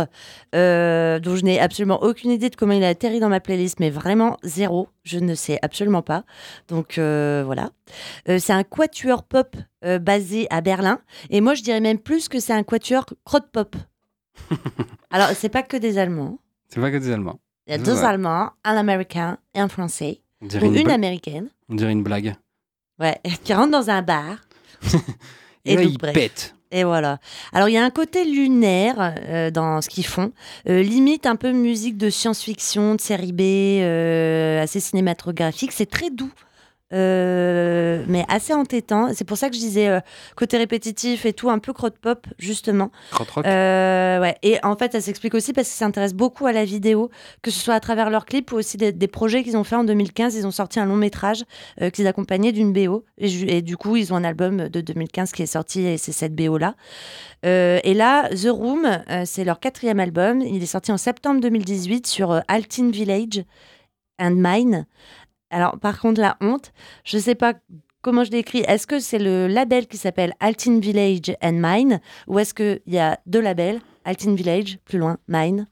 euh, 0.55 1.19
dont 1.19 1.37
je 1.37 1.43
n'ai 1.43 1.59
absolument 1.59 2.03
aucune 2.03 2.31
idée 2.31 2.51
de 2.51 2.55
comment 2.55 2.75
il 2.75 2.85
a 2.85 2.89
atterri 2.89 3.19
dans 3.19 3.31
ma 3.31 3.41
playlist, 3.41 3.81
mais 3.81 3.89
vraiment 3.89 4.37
zéro. 4.43 4.91
Je 5.05 5.19
ne 5.19 5.35
sais 5.35 5.59
absolument 5.63 6.03
pas. 6.03 6.25
Donc 6.69 6.99
euh, 6.99 7.43
voilà. 7.47 7.71
C'est 8.27 8.53
un 8.53 8.63
quatuor 8.63 9.23
pop 9.23 9.57
basé 10.03 10.47
à 10.51 10.61
Berlin. 10.61 11.01
Et 11.31 11.41
moi, 11.41 11.55
je 11.55 11.63
dirais 11.63 11.81
même 11.81 11.99
plus 11.99 12.29
que 12.29 12.41
c'est 12.41 12.53
un 12.53 12.63
quatuor 12.63 13.07
crotte 13.25 13.51
pop. 13.51 13.75
Alors, 15.11 15.29
c'est 15.29 15.49
pas 15.49 15.63
que 15.63 15.79
des 15.79 15.97
Allemands. 15.97 16.39
C'est 16.69 16.81
pas 16.81 16.91
que 16.91 16.99
des 16.99 17.11
Allemands. 17.11 17.41
Il 17.67 17.71
y 17.71 17.75
a 17.75 17.79
deux 17.79 18.05
Allemands, 18.05 18.51
un 18.65 18.77
Américain 18.77 19.39
et 19.55 19.61
un 19.61 19.69
Français. 19.69 20.21
Ou 20.43 20.49
une, 20.63 20.77
une 20.77 20.91
Américaine. 20.91 21.49
on 21.71 21.75
dirait 21.75 21.93
une 21.93 22.03
blague. 22.03 22.35
Ouais, 23.01 23.19
qui 23.45 23.55
rentre 23.55 23.71
dans 23.71 23.89
un 23.89 24.03
bar. 24.03 24.37
Et, 25.65 25.73
Et 25.73 25.77
là, 25.77 25.83
donc, 25.83 25.93
il 25.93 25.99
bref. 25.99 26.15
pète. 26.15 26.55
Et 26.73 26.85
voilà. 26.85 27.19
Alors, 27.53 27.69
il 27.69 27.73
y 27.73 27.77
a 27.77 27.85
un 27.85 27.91
côté 27.91 28.25
lunaire 28.25 29.15
euh, 29.29 29.51
dans 29.51 29.83
ce 29.83 29.91
qu'ils 29.91 30.07
font. 30.07 30.33
Euh, 30.69 30.83
limite 30.83 31.27
un 31.27 31.37
peu 31.37 31.53
musique 31.53 31.99
de 31.99 32.09
science-fiction, 32.09 32.95
de 32.95 33.01
série 33.01 33.33
B, 33.33 33.43
euh, 33.43 34.63
assez 34.63 34.81
cinématographique. 34.81 35.73
C'est 35.73 35.91
très 35.91 36.09
doux. 36.11 36.33
Euh, 36.93 38.05
mais 38.09 38.25
assez 38.29 38.53
entêtant. 38.53 39.13
C'est 39.15 39.25
pour 39.25 39.37
ça 39.37 39.49
que 39.49 39.55
je 39.55 39.61
disais 39.61 39.89
euh, 39.89 40.01
côté 40.37 40.59
répétitif 40.59 41.25
et 41.27 41.33
tout, 41.33 41.51
un 41.51 41.59
peu 41.59 41.73
crotte 41.73 41.99
pop, 41.99 42.27
justement. 42.39 42.91
Crotte. 43.11 43.47
Euh, 43.47 44.21
ouais. 44.21 44.37
Et 44.43 44.59
en 44.63 44.77
fait, 44.77 44.93
ça 44.93 45.01
s'explique 45.01 45.35
aussi 45.35 45.53
parce 45.53 45.69
qu'ils 45.69 45.79
s'intéressent 45.79 46.17
beaucoup 46.17 46.47
à 46.47 46.53
la 46.53 46.65
vidéo, 46.65 47.11
que 47.43 47.51
ce 47.51 47.59
soit 47.59 47.75
à 47.75 47.81
travers 47.81 48.11
leurs 48.11 48.27
clips 48.27 48.53
ou 48.53 48.57
aussi 48.57 48.77
des, 48.77 48.93
des 48.93 49.09
projets 49.09 49.43
qu'ils 49.43 49.57
ont 49.57 49.65
fait 49.65 49.77
en 49.77 49.85
2015. 49.85 50.35
Ils 50.35 50.47
ont 50.47 50.51
sorti 50.51 50.81
un 50.81 50.87
long 50.87 50.97
métrage 50.97 51.45
euh, 51.81 51.91
qu'ils 51.91 52.07
accompagnaient 52.07 52.53
d'une 52.53 52.73
BO. 52.73 53.05
Et, 53.19 53.63
du 53.63 53.77
coup, 53.77 53.97
ils 53.97 54.13
ont 54.13 54.17
un 54.17 54.25
album 54.25 54.69
de 54.69 54.81
2015 54.81 55.33
qui 55.33 55.43
est 55.43 55.47
sorti 55.47 55.83
et 55.87 55.97
c'est 55.97 56.13
cette 56.13 56.35
BO-là. 56.35 56.75
Euh, 57.45 57.81
et 57.85 57.95
là, 57.95 58.29
The 58.31 58.49
Room, 58.51 59.03
c'est 59.25 59.45
leur 59.45 59.61
quatrième 59.61 60.01
album. 60.01 60.41
Il 60.41 60.63
est 60.63 60.67
sorti 60.67 60.93
en 60.93 60.97
septembre 60.97 61.41
2018 61.41 62.07
sur 62.07 62.41
Altin 62.49 62.91
Village 62.91 63.45
and 64.19 64.37
Mine. 64.37 64.87
Alors, 65.53 65.79
par 65.79 66.01
contre, 66.01 66.21
la 66.21 66.37
honte, 66.41 66.73
je 67.05 67.19
sais 67.19 67.35
pas 67.37 67.55
comment 68.01 68.25
je 68.25 68.31
l'écris. 68.33 68.65
Est-ce 68.67 68.87
que 68.89 68.99
c'est 68.99 69.19
le 69.21 69.47
label 69.47 69.87
qui 69.87 69.97
s'appelle 69.97 70.33
Altin 70.41 70.81
Village 70.81 71.37
and 71.43 71.53
Mine 71.61 72.01
ou 72.27 72.39
est-ce 72.41 72.53
qu'il 72.55 72.81
y 72.87 72.99
a 72.99 73.19
deux 73.27 73.41
labels, 73.41 73.81
Altin 74.05 74.35
Village, 74.35 74.79
plus 74.85 74.99
loin, 74.99 75.19
Mine? 75.29 75.69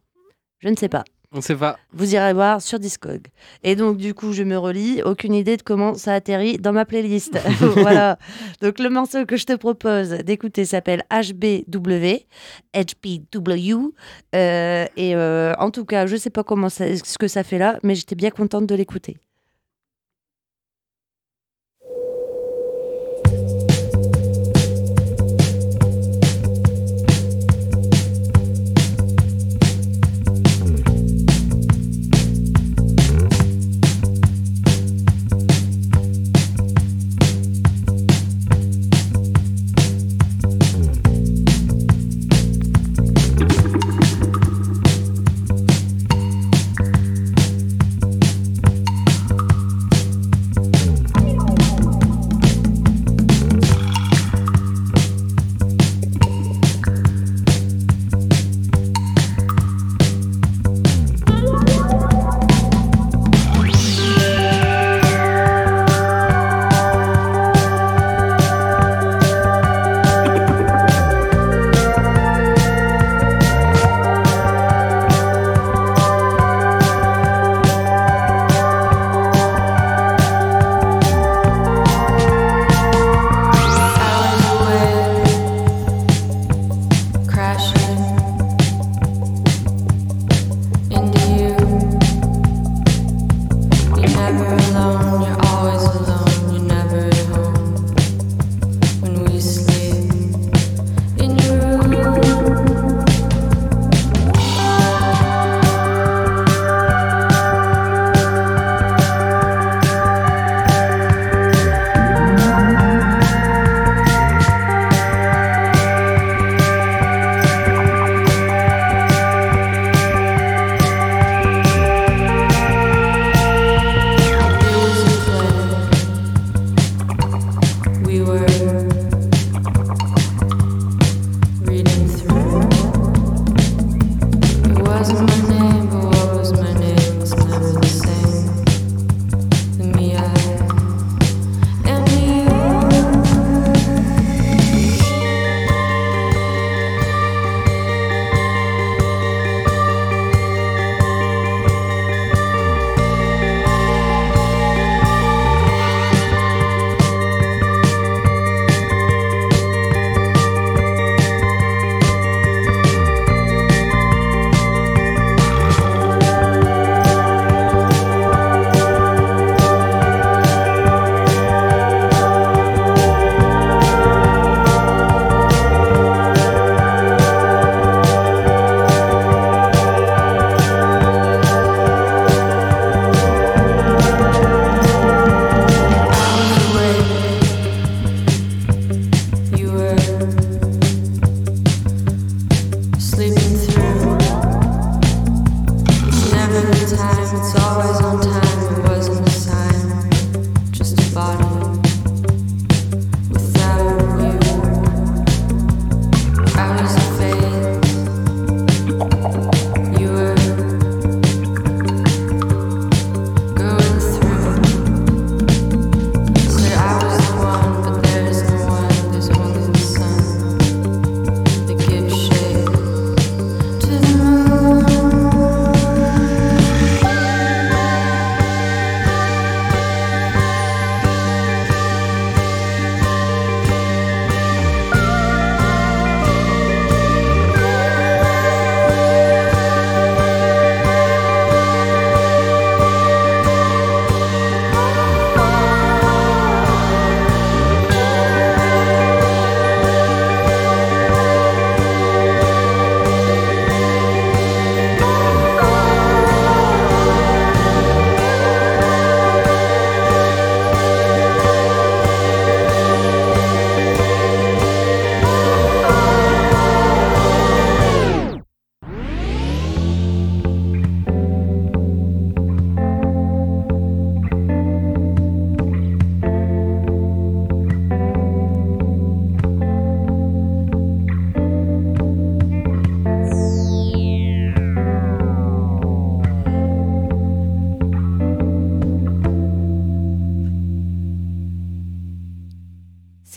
Je 0.61 0.69
ne 0.69 0.77
sais 0.77 0.89
pas. 0.89 1.03
On 1.33 1.41
sait 1.41 1.55
pas. 1.55 1.79
Vous 1.93 2.13
irez 2.15 2.33
voir 2.33 2.61
sur 2.61 2.81
Discog. 2.81 3.29
Et 3.63 3.77
donc, 3.77 3.97
du 3.99 4.15
coup, 4.15 4.33
je 4.33 4.43
me 4.43 4.59
relis. 4.59 5.01
Aucune 5.05 5.33
idée 5.33 5.57
de 5.57 5.63
comment 5.63 5.95
ça 5.95 6.15
atterrit 6.15 6.59
dans 6.59 6.73
ma 6.73 6.85
playlist. 6.85 7.39
voilà. 7.61 8.19
Donc, 8.61 8.81
le 8.81 8.91
morceau 8.91 9.25
que 9.27 9.37
je 9.37 9.47
te 9.47 9.55
propose 9.55 10.09
d'écouter 10.11 10.65
s'appelle 10.65 11.05
HBW, 11.11 12.27
HBW. 12.75 13.93
Euh, 14.35 14.87
et 14.97 15.15
euh, 15.15 15.55
en 15.59 15.71
tout 15.71 15.85
cas, 15.85 16.07
je 16.07 16.17
sais 16.17 16.31
pas 16.31 16.43
comment 16.45 16.69
ça- 16.69 16.97
ce 16.97 17.17
que 17.19 17.29
ça 17.29 17.45
fait 17.45 17.59
là, 17.59 17.79
mais 17.83 17.95
j'étais 17.95 18.17
bien 18.17 18.31
contente 18.31 18.67
de 18.67 18.75
l'écouter. 18.75 19.17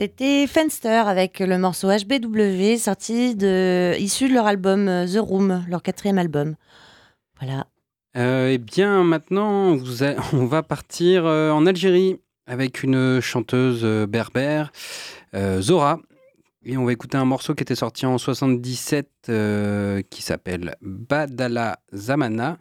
C'était 0.04 0.48
Fenster 0.48 1.08
avec 1.08 1.40
le 1.40 1.58
morceau 1.58 1.88
HBW 1.88 2.76
sorti 2.78 3.36
de, 3.36 3.96
issu 3.98 4.28
de 4.28 4.34
leur 4.34 4.48
album 4.48 4.90
euh, 4.90 5.08
The 5.08 5.18
Room, 5.20 5.64
leur 5.70 5.82
quatrième 5.82 6.18
album. 6.18 6.56
Voilà. 7.40 7.68
Euh, 8.18 8.50
eh 8.52 8.58
bien, 8.58 9.06
maintenant, 9.06 9.74
vous 9.78 10.04
a- 10.04 10.16
on 10.34 10.46
va 10.46 10.62
partir 10.62 11.26
euh, 11.26 11.52
en 11.52 11.66
Algérie 11.66 12.18
avec 12.48 12.84
une 12.84 13.22
chanteuse 13.22 13.86
berbère, 14.10 14.74
euh, 15.36 15.62
Zora. 15.62 16.00
Et 16.66 16.76
on 16.76 16.84
va 16.84 16.92
écouter 16.92 17.16
un 17.16 17.24
morceau 17.26 17.56
qui 17.56 17.64
était 17.64 17.74
sorti 17.76 18.06
en 18.06 18.18
77 18.18 19.08
euh, 19.30 20.02
qui 20.10 20.22
s'appelle 20.22 20.76
Badala 20.82 21.80
Zamana. 21.94 22.58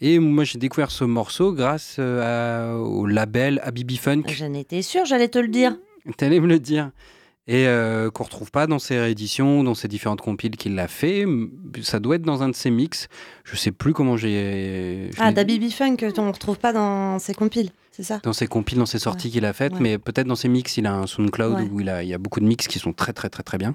Et 0.00 0.18
moi, 0.18 0.42
j'ai 0.42 0.58
découvert 0.58 0.90
ce 0.90 1.04
morceau 1.04 1.52
grâce 1.52 2.00
à- 2.00 2.74
au 2.76 3.06
label 3.06 3.60
Habibi 3.62 3.96
Funk. 3.96 4.22
J'en 4.26 4.54
étais 4.54 4.82
sûre, 4.82 5.04
j'allais 5.04 5.28
te 5.28 5.38
le 5.38 5.46
dire. 5.48 5.76
T'allais 6.16 6.40
me 6.40 6.46
le 6.46 6.58
dire. 6.58 6.90
Et 7.46 7.66
euh, 7.66 8.10
qu'on 8.10 8.22
retrouve 8.24 8.50
pas 8.52 8.66
dans 8.68 8.78
ses 8.78 9.00
rééditions, 9.00 9.64
dans 9.64 9.74
ses 9.74 9.88
différentes 9.88 10.20
compiles 10.20 10.56
qu'il 10.56 10.78
a 10.78 10.86
fait. 10.86 11.24
Ça 11.82 11.98
doit 11.98 12.16
être 12.16 12.22
dans 12.22 12.42
un 12.44 12.48
de 12.50 12.54
ses 12.54 12.70
mix. 12.70 13.08
Je 13.44 13.56
sais 13.56 13.72
plus 13.72 13.92
comment 13.92 14.16
j'ai. 14.16 15.10
Ah, 15.18 15.32
d'Abibi 15.32 15.72
Funk, 15.72 15.96
on 16.18 16.26
ne 16.26 16.32
retrouve 16.32 16.58
pas 16.58 16.72
dans 16.72 17.18
ses 17.18 17.34
compiles, 17.34 17.70
c'est 17.90 18.04
ça? 18.04 18.20
Dans 18.22 18.32
ses 18.34 18.46
compiles, 18.46 18.78
dans 18.78 18.86
ses 18.86 19.00
sorties 19.00 19.30
qu'il 19.30 19.44
a 19.46 19.52
faites, 19.52 19.72
ouais. 19.72 19.80
mais 19.80 19.98
peut-être 19.98 20.28
dans 20.28 20.36
ses 20.36 20.48
mix, 20.48 20.76
il 20.76 20.86
a 20.86 20.94
un 20.94 21.06
SoundCloud 21.08 21.54
Ouais. 21.60 21.68
où 21.72 21.80
il, 21.80 21.88
a, 21.88 22.04
il 22.04 22.08
y 22.08 22.14
a 22.14 22.18
beaucoup 22.18 22.38
de 22.40 22.44
mix 22.46 22.68
qui 22.68 22.78
sont 22.78 22.92
très 22.92 23.12
très 23.12 23.30
très 23.30 23.42
très 23.42 23.58
bien. 23.58 23.74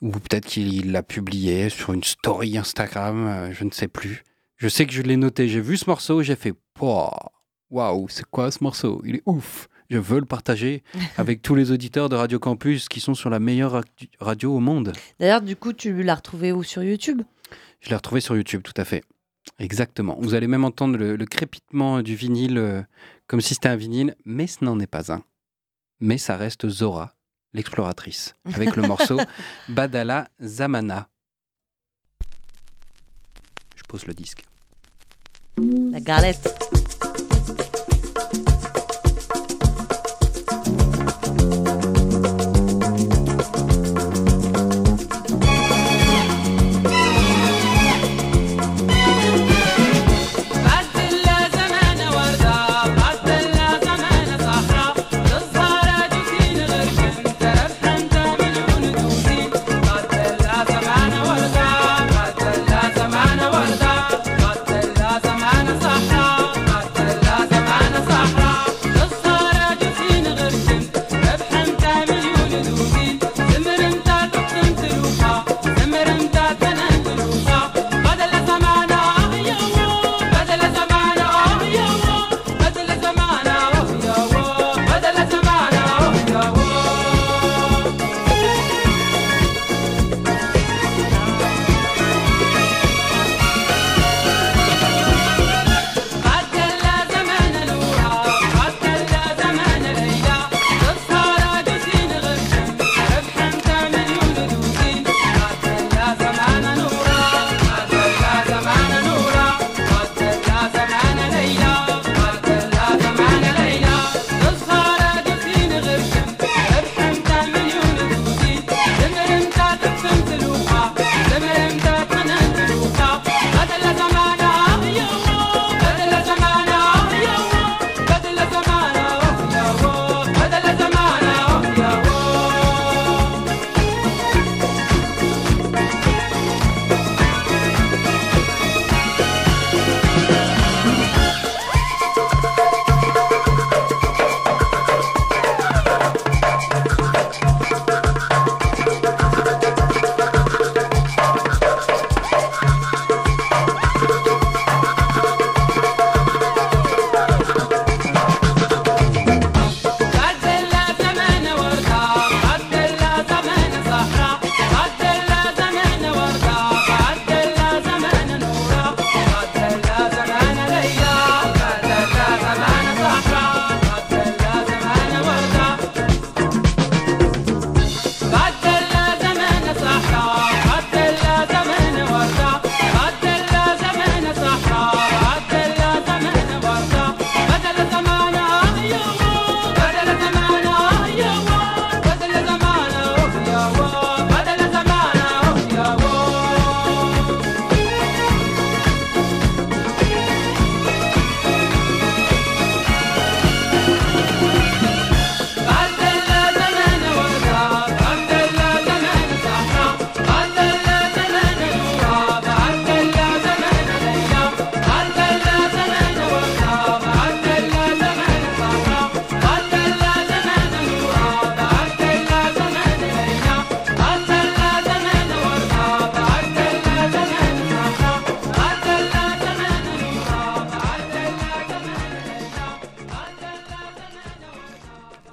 Ou 0.00 0.10
peut-être 0.10 0.46
qu'il 0.46 0.90
l'a 0.90 1.04
publié 1.04 1.68
sur 1.68 1.92
une 1.92 2.02
story 2.02 2.58
Instagram, 2.58 3.26
euh, 3.28 3.52
je 3.52 3.62
ne 3.62 3.70
sais 3.70 3.86
plus. 3.86 4.24
Je 4.56 4.66
sais 4.66 4.86
que 4.86 4.92
je 4.92 5.02
l'ai 5.02 5.16
noté, 5.16 5.46
j'ai 5.46 5.60
vu 5.60 5.76
ce 5.76 5.88
morceau, 5.88 6.22
j'ai 6.22 6.34
fait 6.36 6.54
waouh, 6.80 8.08
c'est 8.08 8.24
quoi 8.28 8.50
ce 8.50 8.64
morceau? 8.64 9.00
Il 9.04 9.16
est 9.16 9.22
ouf. 9.26 9.68
Je 9.92 9.98
veux 9.98 10.20
le 10.20 10.24
partager 10.24 10.82
avec 11.18 11.42
tous 11.42 11.54
les 11.54 11.70
auditeurs 11.70 12.08
de 12.08 12.16
Radio 12.16 12.38
Campus 12.38 12.88
qui 12.88 12.98
sont 12.98 13.12
sur 13.12 13.28
la 13.28 13.38
meilleure 13.38 13.84
radio 14.20 14.56
au 14.56 14.58
monde. 14.58 14.94
D'ailleurs, 15.20 15.42
du 15.42 15.54
coup, 15.54 15.74
tu 15.74 16.02
l'as 16.02 16.14
retrouvé 16.14 16.50
où? 16.50 16.62
Sur 16.62 16.82
YouTube? 16.82 17.20
Je 17.80 17.90
l'ai 17.90 17.96
retrouvé 17.96 18.22
sur 18.22 18.34
YouTube, 18.34 18.62
tout 18.62 18.72
à 18.78 18.86
fait. 18.86 19.04
Exactement. 19.58 20.16
Vous 20.18 20.32
allez 20.32 20.46
même 20.46 20.64
entendre 20.64 20.96
le, 20.96 21.16
le 21.16 21.26
crépitement 21.26 22.00
du 22.00 22.14
vinyle 22.14 22.56
euh, 22.56 22.80
comme 23.26 23.42
si 23.42 23.52
c'était 23.52 23.68
un 23.68 23.76
vinyle, 23.76 24.16
mais 24.24 24.46
ce 24.46 24.64
n'en 24.64 24.80
est 24.80 24.86
pas 24.86 25.12
un. 25.12 25.22
Mais 26.00 26.16
ça 26.16 26.38
reste 26.38 26.70
Zora, 26.70 27.14
l'exploratrice, 27.52 28.34
avec 28.46 28.76
le 28.76 28.82
morceau 28.88 29.20
Badala 29.68 30.30
Zamana. 30.42 31.10
Je 33.76 33.82
pose 33.86 34.06
le 34.06 34.14
disque. 34.14 34.42
La 35.58 36.00
galette. 36.00 36.48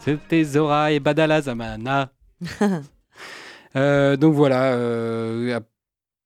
C'était 0.09 0.43
Zora 0.43 0.91
et 0.91 0.99
Badala 0.99 1.41
Zamana. 1.41 2.11
Euh, 3.75 4.17
donc 4.17 4.33
voilà, 4.33 4.73
euh, 4.73 5.59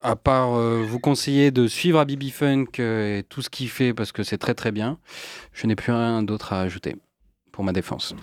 à, 0.02 0.12
à 0.12 0.16
part 0.16 0.54
euh, 0.54 0.82
vous 0.88 0.98
conseiller 0.98 1.52
de 1.52 1.68
suivre 1.68 2.00
Habibi 2.00 2.32
Funk 2.32 2.68
euh, 2.80 3.20
et 3.20 3.24
tout 3.24 3.42
ce 3.42 3.50
qu'il 3.50 3.68
fait 3.68 3.94
parce 3.94 4.14
que 4.14 4.24
c'est 4.24 4.38
très 4.38 4.54
très 4.54 4.72
bien, 4.72 4.98
je 5.52 5.68
n'ai 5.68 5.76
plus 5.76 5.92
rien 5.92 6.24
d'autre 6.24 6.54
à 6.54 6.62
ajouter 6.62 6.96
pour 7.52 7.66
ma 7.66 7.74
défense. 7.74 8.16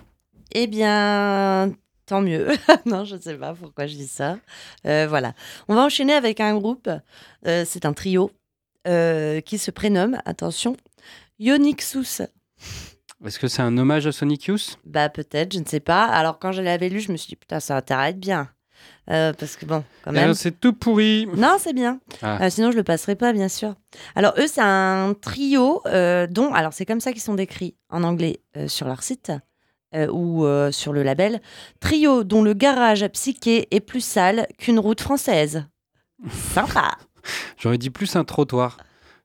Eh 0.53 0.67
bien, 0.67 1.71
tant 2.07 2.23
mieux. 2.23 2.49
non, 2.87 3.05
je 3.05 3.17
ne 3.17 3.21
sais 3.21 3.35
pas 3.37 3.53
pourquoi 3.53 3.87
je 3.87 3.97
dis 3.97 4.09
ça. 4.09 4.39
Voilà. 4.85 5.35
On 5.69 5.75
va 5.75 5.83
enchaîner 5.83 6.15
avec 6.15 6.41
un 6.41 6.57
groupe. 6.57 6.89
c'est 7.45 7.85
un 7.85 7.93
trio 7.93 8.31
qui 8.87 9.59
se 9.59 9.71
prénomme, 9.71 10.17
attention, 10.25 10.79
Yonixus. 11.39 12.23
Est-ce 13.25 13.39
que 13.39 13.49
c'est 13.49 13.63
un 13.63 13.77
hommage 13.77 14.07
à 14.07 14.13
Sonic 14.13 14.47
Youth? 14.47 14.79
Bah 14.85 15.09
peut-être, 15.09 15.53
je 15.53 15.59
ne 15.59 15.65
sais 15.67 15.81
pas. 15.81 16.05
Alors 16.05 16.39
quand 16.39 16.53
je 16.53 16.63
l'avais 16.63 16.89
lu, 16.89 17.01
je 17.01 17.13
me 17.13 17.17
suis 17.17 17.29
dit 17.29 17.37
putain, 17.37 17.61
ça 17.61 17.81
t'arrête 17.83 18.19
bien. 18.19 18.49
Euh, 19.11 19.33
parce 19.35 19.57
que 19.57 19.67
bon, 19.67 19.85
quand 20.05 20.11
Eh 20.13 20.15
même. 20.15 20.35
C'est 20.35 20.59
tout 20.59 20.73
pourri. 20.73 21.27
Non, 21.37 21.57
c'est 21.59 21.75
bien. 21.75 22.01
Ah. 22.23 22.43
Euh, 22.47 22.51
sinon, 22.51 22.71
je 22.71 22.77
le 22.77 22.85
passerai 22.85 23.15
pas, 23.17 23.33
bien 23.35 23.49
sûr. 23.49 23.75
Alors, 24.15 24.33
eux, 24.39 24.47
c'est 24.47 24.63
un 24.63 25.15
trio 25.21 25.83
euh, 25.87 26.27
dont. 26.27 26.55
Alors, 26.55 26.73
c'est 26.73 26.87
comme 26.87 27.01
ça 27.01 27.13
qu'ils 27.13 27.21
sont 27.21 27.35
décrits 27.35 27.77
en 27.91 28.05
anglais 28.05 28.41
sur 28.69 28.87
leur 28.87 29.03
site 29.03 29.33
ou 29.95 30.47
sur 30.71 30.93
le 30.93 31.03
label. 31.03 31.41
Trio 31.81 32.23
dont 32.25 32.43
le 32.43 32.55
garage 32.55 33.07
psyché 33.09 33.67
est 33.75 33.81
plus 33.81 34.05
sale 34.05 34.47
qu'une 34.57 34.79
route 34.79 35.01
française. 35.01 35.65
Sympa. 36.31 36.97
J'aurais 37.59 37.79
dit 37.79 37.91
plus 37.91 38.15
un 38.17 38.25
trottoir. 38.25 38.79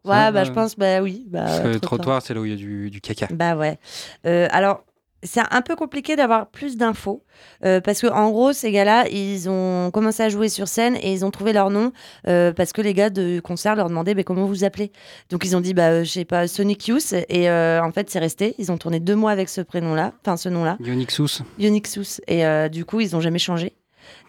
Ouais, 0.06 0.32
bah, 0.32 0.42
euh, 0.42 0.44
je 0.46 0.52
pense, 0.52 0.76
bah 0.78 1.02
oui. 1.02 1.26
Bah, 1.30 1.44
Parce 1.46 1.60
que 1.62 1.68
le 1.68 1.80
trottoir. 1.80 2.22
c'est 2.22 2.34
là 2.34 2.42
où 2.42 2.46
il 2.46 2.52
y 2.52 2.54
a 2.54 2.58
du, 2.58 2.90
du 2.90 3.02
caca. 3.02 3.28
Bah 3.32 3.56
ouais. 3.56 3.78
Euh, 4.26 4.48
alors, 4.52 4.84
c'est 5.24 5.42
un 5.50 5.62
peu 5.62 5.76
compliqué 5.76 6.16
d'avoir 6.16 6.48
plus 6.48 6.78
d'infos 6.78 7.24
euh, 7.66 7.82
parce 7.82 8.00
que 8.00 8.06
en 8.08 8.30
gros, 8.30 8.54
ces 8.54 8.72
gars-là, 8.72 9.08
ils 9.10 9.50
ont 9.50 9.90
commencé 9.92 10.22
à 10.22 10.30
jouer 10.30 10.50
sur 10.50 10.68
scène 10.68 10.96
et 10.98 11.12
ils 11.12 11.26
ont 11.26 11.32
trouvé 11.32 11.52
leur 11.52 11.72
nom 11.72 11.92
euh, 12.28 12.54
parce 12.54 12.74
que 12.74 12.82
les 12.82 12.94
gars 12.94 13.10
de 13.10 13.40
concert 13.40 13.76
leur 13.76 13.90
demandaient 13.90 14.14
bah, 14.14 14.24
comment 14.24 14.44
vous 14.44 14.50
vous 14.50 14.64
appelez. 14.64 14.92
Donc 15.32 15.44
ils 15.44 15.56
ont 15.56 15.62
dit 15.62 15.74
bah 15.74 15.90
euh, 15.90 16.04
je 16.04 16.12
sais 16.12 16.26
pas 16.26 16.48
Sonic 16.48 16.88
Youth 16.88 17.14
et 17.28 17.50
euh, 17.50 17.82
en 17.82 17.92
fait 17.92 18.10
c'est 18.12 18.20
resté. 18.20 18.54
Ils 18.60 18.72
ont 18.72 18.78
tourné 18.78 19.00
deux 19.00 19.16
mois 19.16 19.32
avec 19.32 19.50
ce 19.50 19.62
prénom-là, 19.62 20.14
enfin 20.22 20.38
ce 20.38 20.50
nom-là, 20.50 20.78
Yonixus, 20.80 21.42
Yonixus 21.58 22.22
et 22.28 22.46
euh, 22.46 22.70
du 22.70 22.86
coup 22.86 23.00
ils 23.02 23.16
ont 23.16 23.22
jamais 23.22 23.40
changé. 23.40 23.74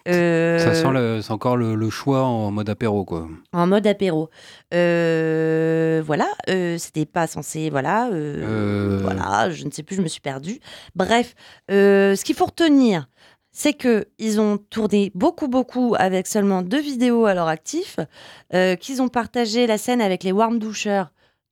Euh, 0.07 0.59
ça 0.59 0.73
sent 0.73 0.91
le- 0.93 1.21
c'est 1.21 1.31
encore 1.33 1.57
le, 1.57 1.75
le 1.75 1.89
choix 1.89 2.23
en 2.23 2.49
mode 2.51 2.69
apéro, 2.69 3.03
quoi. 3.05 3.27
en 3.53 3.67
mode 3.67 3.85
apéro. 3.87 4.29
Euh, 4.73 6.01
voilà, 6.05 6.27
euh, 6.49 6.77
c'était 6.77 7.05
pas 7.05 7.27
censé, 7.27 7.69
voilà. 7.69 8.09
Voilà, 9.01 9.49
je 9.51 9.65
ne 9.65 9.71
sais 9.71 9.83
plus, 9.83 9.95
je 9.95 10.01
me 10.01 10.07
suis 10.07 10.21
perdue. 10.21 10.59
Bref, 10.95 11.33
ce 11.69 12.23
qu'il 12.23 12.35
faut 12.35 12.45
retenir, 12.45 13.07
c'est 13.51 13.73
que 13.73 14.05
ils 14.19 14.39
ont 14.39 14.57
tourné 14.57 15.11
beaucoup, 15.15 15.47
beaucoup 15.47 15.95
avec 15.97 16.27
seulement 16.27 16.61
deux 16.61 16.81
vidéos 16.81 17.25
à 17.25 17.33
leur 17.33 17.47
actif, 17.47 17.97
qu'ils 18.79 19.01
ont 19.01 19.09
partagé 19.09 19.67
la 19.67 19.77
scène 19.77 20.01
avec 20.01 20.23
les 20.23 20.31
Warm 20.31 20.59
Douchers, 20.59 21.05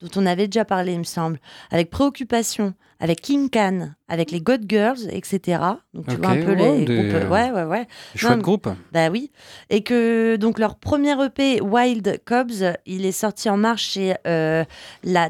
dont 0.06 0.22
on 0.22 0.26
avait 0.26 0.48
déjà 0.48 0.64
parlé, 0.66 0.94
il 0.94 1.00
me 1.00 1.04
semble, 1.04 1.40
avec 1.72 1.90
Préoccupation, 1.90 2.74
avec 3.00 3.22
King 3.22 3.50
Can, 3.50 3.90
avec 4.08 4.32
les 4.32 4.40
God 4.42 4.66
Girls, 4.70 5.00
etc. 5.10 5.60
Donc 5.94 6.08
tu 6.08 6.16
Ok, 6.16 6.22
vois 6.22 6.30
un 6.30 6.42
peu 6.42 6.56
ouais, 6.56 6.78
les 6.80 6.86
des- 6.86 7.10
groupes. 7.10 7.32
Ouais, 7.32 7.52
ouais, 7.52 7.64
ouais. 7.64 7.88
Chouette 8.16 8.40
groupe. 8.40 8.70
Bah 8.92 9.10
oui. 9.10 9.32
Et 9.70 9.82
que 9.84 10.36
donc 10.38 10.60
leur 10.60 10.76
premier 10.78 11.16
EP 11.24 11.60
Wild 11.62 12.22
Cubs, 12.26 12.64
il 12.86 13.06
est 13.06 13.12
sorti 13.12 13.50
en 13.50 13.58
mars 13.58 13.82
chez 13.82 14.16
euh, 14.28 14.64
la 15.04 15.30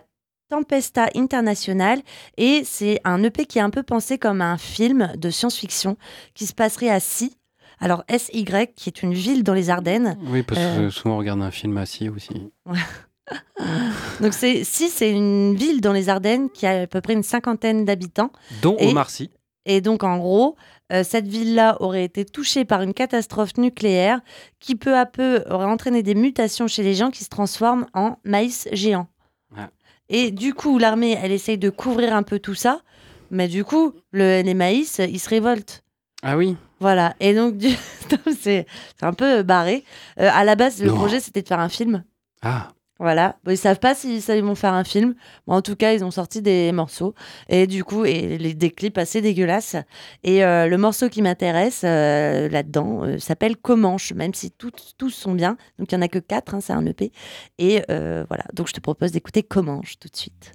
Tempesta 0.49 1.07
International 1.15 1.99
et 2.37 2.61
c'est 2.65 3.01
un 3.03 3.23
EP 3.23 3.45
qui 3.47 3.57
est 3.57 3.61
un 3.63 3.71
peu 3.71 3.81
pensé 3.81 4.19
comme 4.19 4.41
un 4.41 4.57
film 4.59 5.11
de 5.17 5.31
science-fiction 5.31 5.97
qui 6.35 6.45
se 6.45 6.53
passerait 6.53 6.89
à 6.89 6.99
Si. 6.99 7.35
Alors 7.79 8.03
SY 8.15 8.45
qui 8.75 8.89
est 8.89 9.01
une 9.03 9.13
ville 9.13 9.43
dans 9.43 9.53
les 9.55 9.69
Ardennes. 9.71 10.17
Oui, 10.27 10.43
parce 10.43 10.61
que 10.61 10.65
Euh. 10.81 10.89
souvent 10.91 11.15
on 11.15 11.17
regarde 11.17 11.41
un 11.41 11.51
film 11.51 11.75
assis 11.77 12.09
aussi. 12.09 12.51
Donc 14.21 14.33
c'est 14.33 14.63
Si 14.63 14.89
c'est 14.89 15.11
une 15.11 15.55
ville 15.55 15.81
dans 15.81 15.93
les 15.93 16.09
Ardennes 16.09 16.49
qui 16.49 16.65
a 16.67 16.81
à 16.83 16.87
peu 16.87 17.01
près 17.01 17.13
une 17.13 17.23
cinquantaine 17.23 17.85
d'habitants 17.85 18.31
Dont 18.61 18.75
Et-. 18.79 18.93
Et 19.67 19.81
donc, 19.81 20.03
en 20.03 20.17
gros, 20.19 20.55
euh, 20.93 21.03
cette 21.03 21.27
ville-là 21.27 21.77
aurait 21.81 22.03
été 22.03 22.23
touchée 22.23 22.65
par 22.65 22.83
une 22.83 22.93
catastrophe 22.93 23.57
nucléaire 23.57 24.21
qui, 24.59 24.75
peu 24.75 24.95
à 24.95 25.07
peu, 25.07 25.43
aurait 25.49 25.65
entraîné 25.65 26.03
des 26.03 26.13
mutations 26.13 26.67
chez 26.67 26.83
les 26.83 26.93
gens 26.93 27.09
qui 27.09 27.23
se 27.23 27.29
transforment 27.29 27.87
en 27.95 28.17
maïs 28.23 28.67
géant. 28.73 29.07
Et 30.07 30.29
du 30.29 30.53
coup, 30.53 30.77
l'armée, 30.77 31.17
elle 31.19 31.31
essaye 31.31 31.57
de 31.57 31.71
couvrir 31.71 32.15
un 32.15 32.21
peu 32.21 32.37
tout 32.37 32.53
ça. 32.53 32.81
Mais 33.31 33.47
du 33.47 33.63
coup, 33.65 33.93
le- 34.11 34.43
les 34.43 34.53
maïs, 34.53 34.99
ils 34.99 35.19
se 35.19 35.29
révoltent. 35.29 35.81
Ah 36.21 36.37
oui 36.37 36.55
Voilà. 36.79 37.15
Et 37.19 37.33
donc, 37.33 37.57
du... 37.57 37.69
c'est 38.39 38.67
c'est 38.99 39.03
un 39.03 39.13
peu 39.13 39.41
barré. 39.41 39.83
Euh, 40.19 40.29
à 40.31 40.43
la 40.43 40.53
base, 40.55 40.79
le 40.79 40.89
Non. 40.89 40.95
projet, 40.95 41.19
c'était 41.19 41.41
de 41.41 41.47
faire 41.47 41.59
un 41.59 41.69
film. 41.69 42.03
Ah, 42.43 42.69
Voilà, 42.99 43.37
ils 43.49 43.57
savent 43.57 43.79
pas 43.79 43.93
si 43.93 44.19
vont 44.19 44.55
faire 44.55 44.73
un 44.73 44.85
film. 44.85 45.15
Mais 45.47 45.53
en 45.53 45.61
tout 45.61 45.75
cas, 45.75 45.93
ils 45.93 46.03
ont 46.03 46.11
sorti 46.11 46.41
des 46.41 46.71
morceaux 46.71 47.13
et 47.49 47.67
du 47.67 47.83
coup, 47.83 48.05
et 48.05 48.37
les, 48.37 48.53
des 48.53 48.71
clips 48.71 48.97
assez 48.97 49.21
dégueulasses. 49.21 49.75
Et 50.23 50.45
euh, 50.45 50.67
le 50.67 50.77
morceau 50.77 51.09
qui 51.09 51.21
m'intéresse 51.21 51.81
euh, 51.83 52.47
là-dedans 52.47 53.03
euh, 53.03 53.19
s'appelle 53.19 53.57
Comanche, 53.57 54.13
même 54.13 54.33
si 54.33 54.51
tous 54.51 54.95
tous 54.97 55.09
sont 55.09 55.33
bien. 55.33 55.57
Donc 55.77 55.91
il 55.91 55.95
y 55.95 55.97
en 55.97 56.01
a 56.01 56.07
que 56.07 56.19
quatre, 56.19 56.55
hein, 56.55 56.61
c'est 56.61 56.73
un 56.73 56.85
EP. 56.85 57.11
Et 57.57 57.81
voilà, 57.87 58.45
donc 58.53 58.67
je 58.67 58.73
te 58.73 58.79
propose 58.79 59.11
d'écouter 59.11 59.43
Comanche 59.43 59.99
tout 59.99 60.07
de 60.07 60.15
suite. 60.15 60.53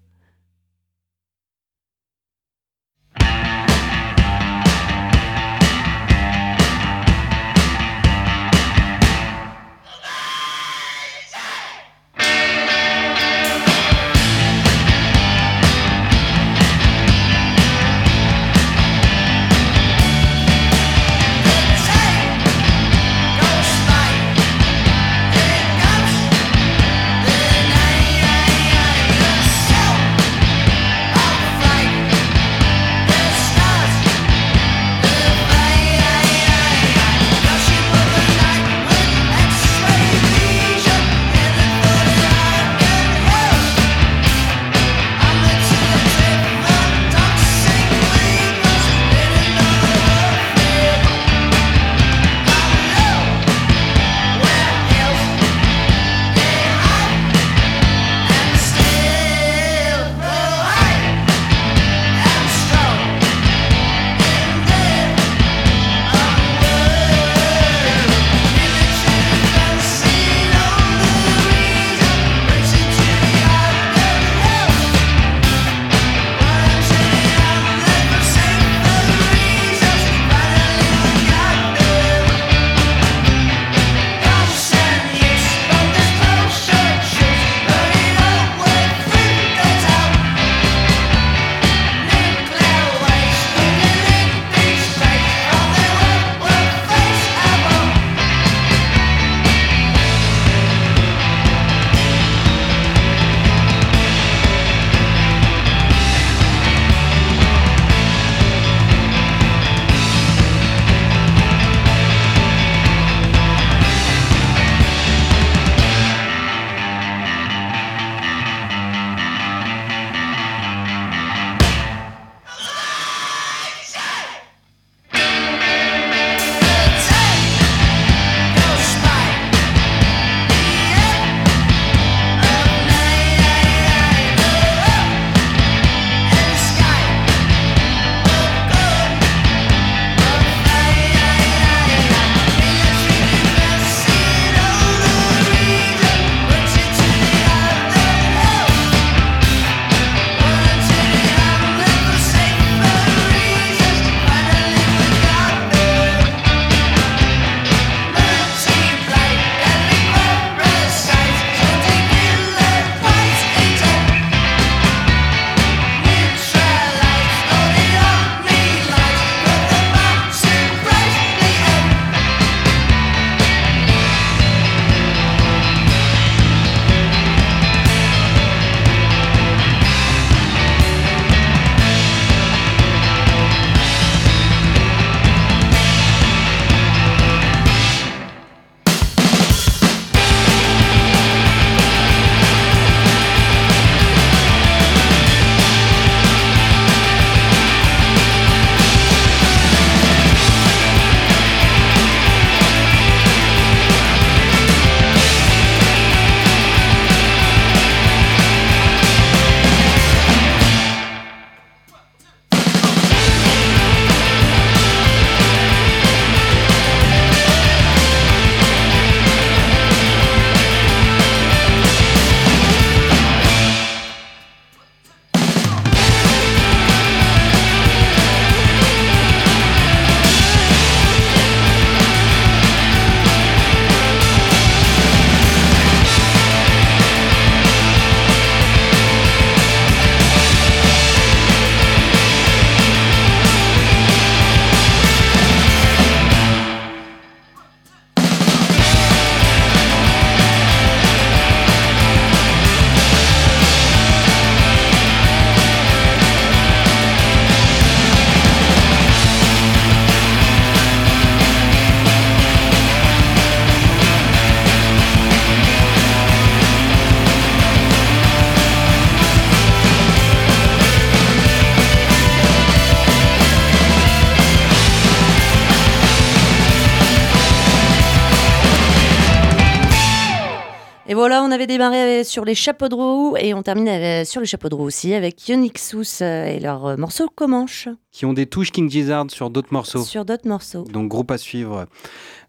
On 281.51 281.53
avait 281.53 281.67
démarré 281.67 282.23
sur 282.23 282.45
les 282.45 282.55
chapeaux 282.55 282.89
de 282.89 282.95
roue 282.95 283.37
et 283.37 283.55
on 283.55 283.63
termine 283.65 284.25
sur 284.25 284.41
les 284.41 284.47
chapeaux 284.47 284.69
de 284.69 284.77
roue 284.77 284.85
aussi 284.85 285.15
avec 285.15 285.49
Yonixus 285.49 286.23
euh, 286.23 286.45
et 286.45 286.61
leur 286.61 286.87
euh, 286.87 286.97
morceau 286.97 287.29
Comanche 287.29 287.89
Qui 288.13 288.25
ont 288.25 288.33
des 288.33 288.47
touches 288.47 288.71
King 288.71 288.89
Gizzard 288.89 289.27
sur 289.31 289.51
d'autres 289.51 289.73
morceaux. 289.73 290.05
sur 290.05 290.25
d'autres 290.25 290.47
morceaux. 290.47 290.85
Donc 290.85 291.09
groupe 291.09 291.33
à 291.33 291.39
suivre. 291.39 291.87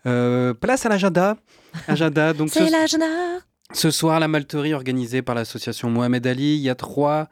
Euh, 0.05 0.53
place 0.53 0.85
à 0.85 0.89
l'agenda. 0.89 1.35
Agenda. 1.87 2.33
Donc 2.37 2.49
ce, 2.49 2.59
C'est 2.59 2.69
l'agenda 2.69 3.07
ce 3.73 3.89
soir, 3.89 4.19
la 4.19 4.27
malterie 4.27 4.75
organisée 4.75 5.23
par 5.23 5.33
l'association 5.33 5.89
Mohamed 5.89 6.27
Ali. 6.27 6.55
Il 6.57 6.61
y 6.61 6.69
a 6.69 6.75
trois 6.75 7.27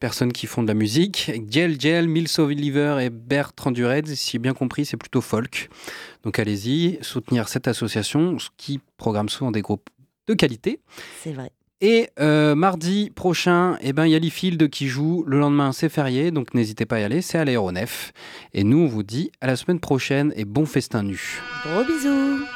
personnes 0.00 0.32
qui 0.32 0.46
font 0.46 0.62
de 0.62 0.68
la 0.68 0.74
musique. 0.74 1.30
Gel 1.50 1.78
Gel, 1.78 2.08
Mills 2.08 2.38
Oliver 2.38 2.98
et 3.02 3.10
Bertrand 3.10 3.70
Durez. 3.70 4.02
Si 4.14 4.32
j'ai 4.32 4.38
bien 4.38 4.54
compris, 4.54 4.86
c'est 4.86 4.96
plutôt 4.96 5.20
folk. 5.20 5.68
Donc 6.22 6.38
allez-y, 6.38 6.98
soutenir 7.02 7.48
cette 7.48 7.68
association 7.68 8.38
qui 8.56 8.80
programme 8.96 9.28
souvent 9.28 9.50
des 9.50 9.60
groupes 9.60 9.90
de 10.26 10.34
qualité. 10.34 10.80
C'est 11.22 11.32
vrai. 11.32 11.50
Et 11.82 12.08
euh, 12.18 12.54
mardi 12.54 13.10
prochain, 13.10 13.76
eh 13.82 13.92
ben, 13.92 14.06
il 14.06 14.12
y 14.12 14.14
a 14.14 14.18
Lifield 14.18 14.70
qui 14.70 14.88
joue. 14.88 15.24
Le 15.26 15.38
lendemain, 15.38 15.72
c'est 15.72 15.90
férié, 15.90 16.30
donc 16.30 16.54
n'hésitez 16.54 16.86
pas 16.86 16.96
à 16.96 17.00
y 17.00 17.04
aller. 17.04 17.20
C'est 17.20 17.36
à 17.36 17.44
l'aéronef. 17.44 18.12
Et 18.54 18.64
nous, 18.64 18.78
on 18.78 18.86
vous 18.86 19.02
dit 19.02 19.30
à 19.42 19.46
la 19.46 19.56
semaine 19.56 19.80
prochaine 19.80 20.32
et 20.36 20.46
bon 20.46 20.64
festin 20.64 21.02
nu. 21.02 21.42
Gros 21.64 21.84
bisous 21.84 22.46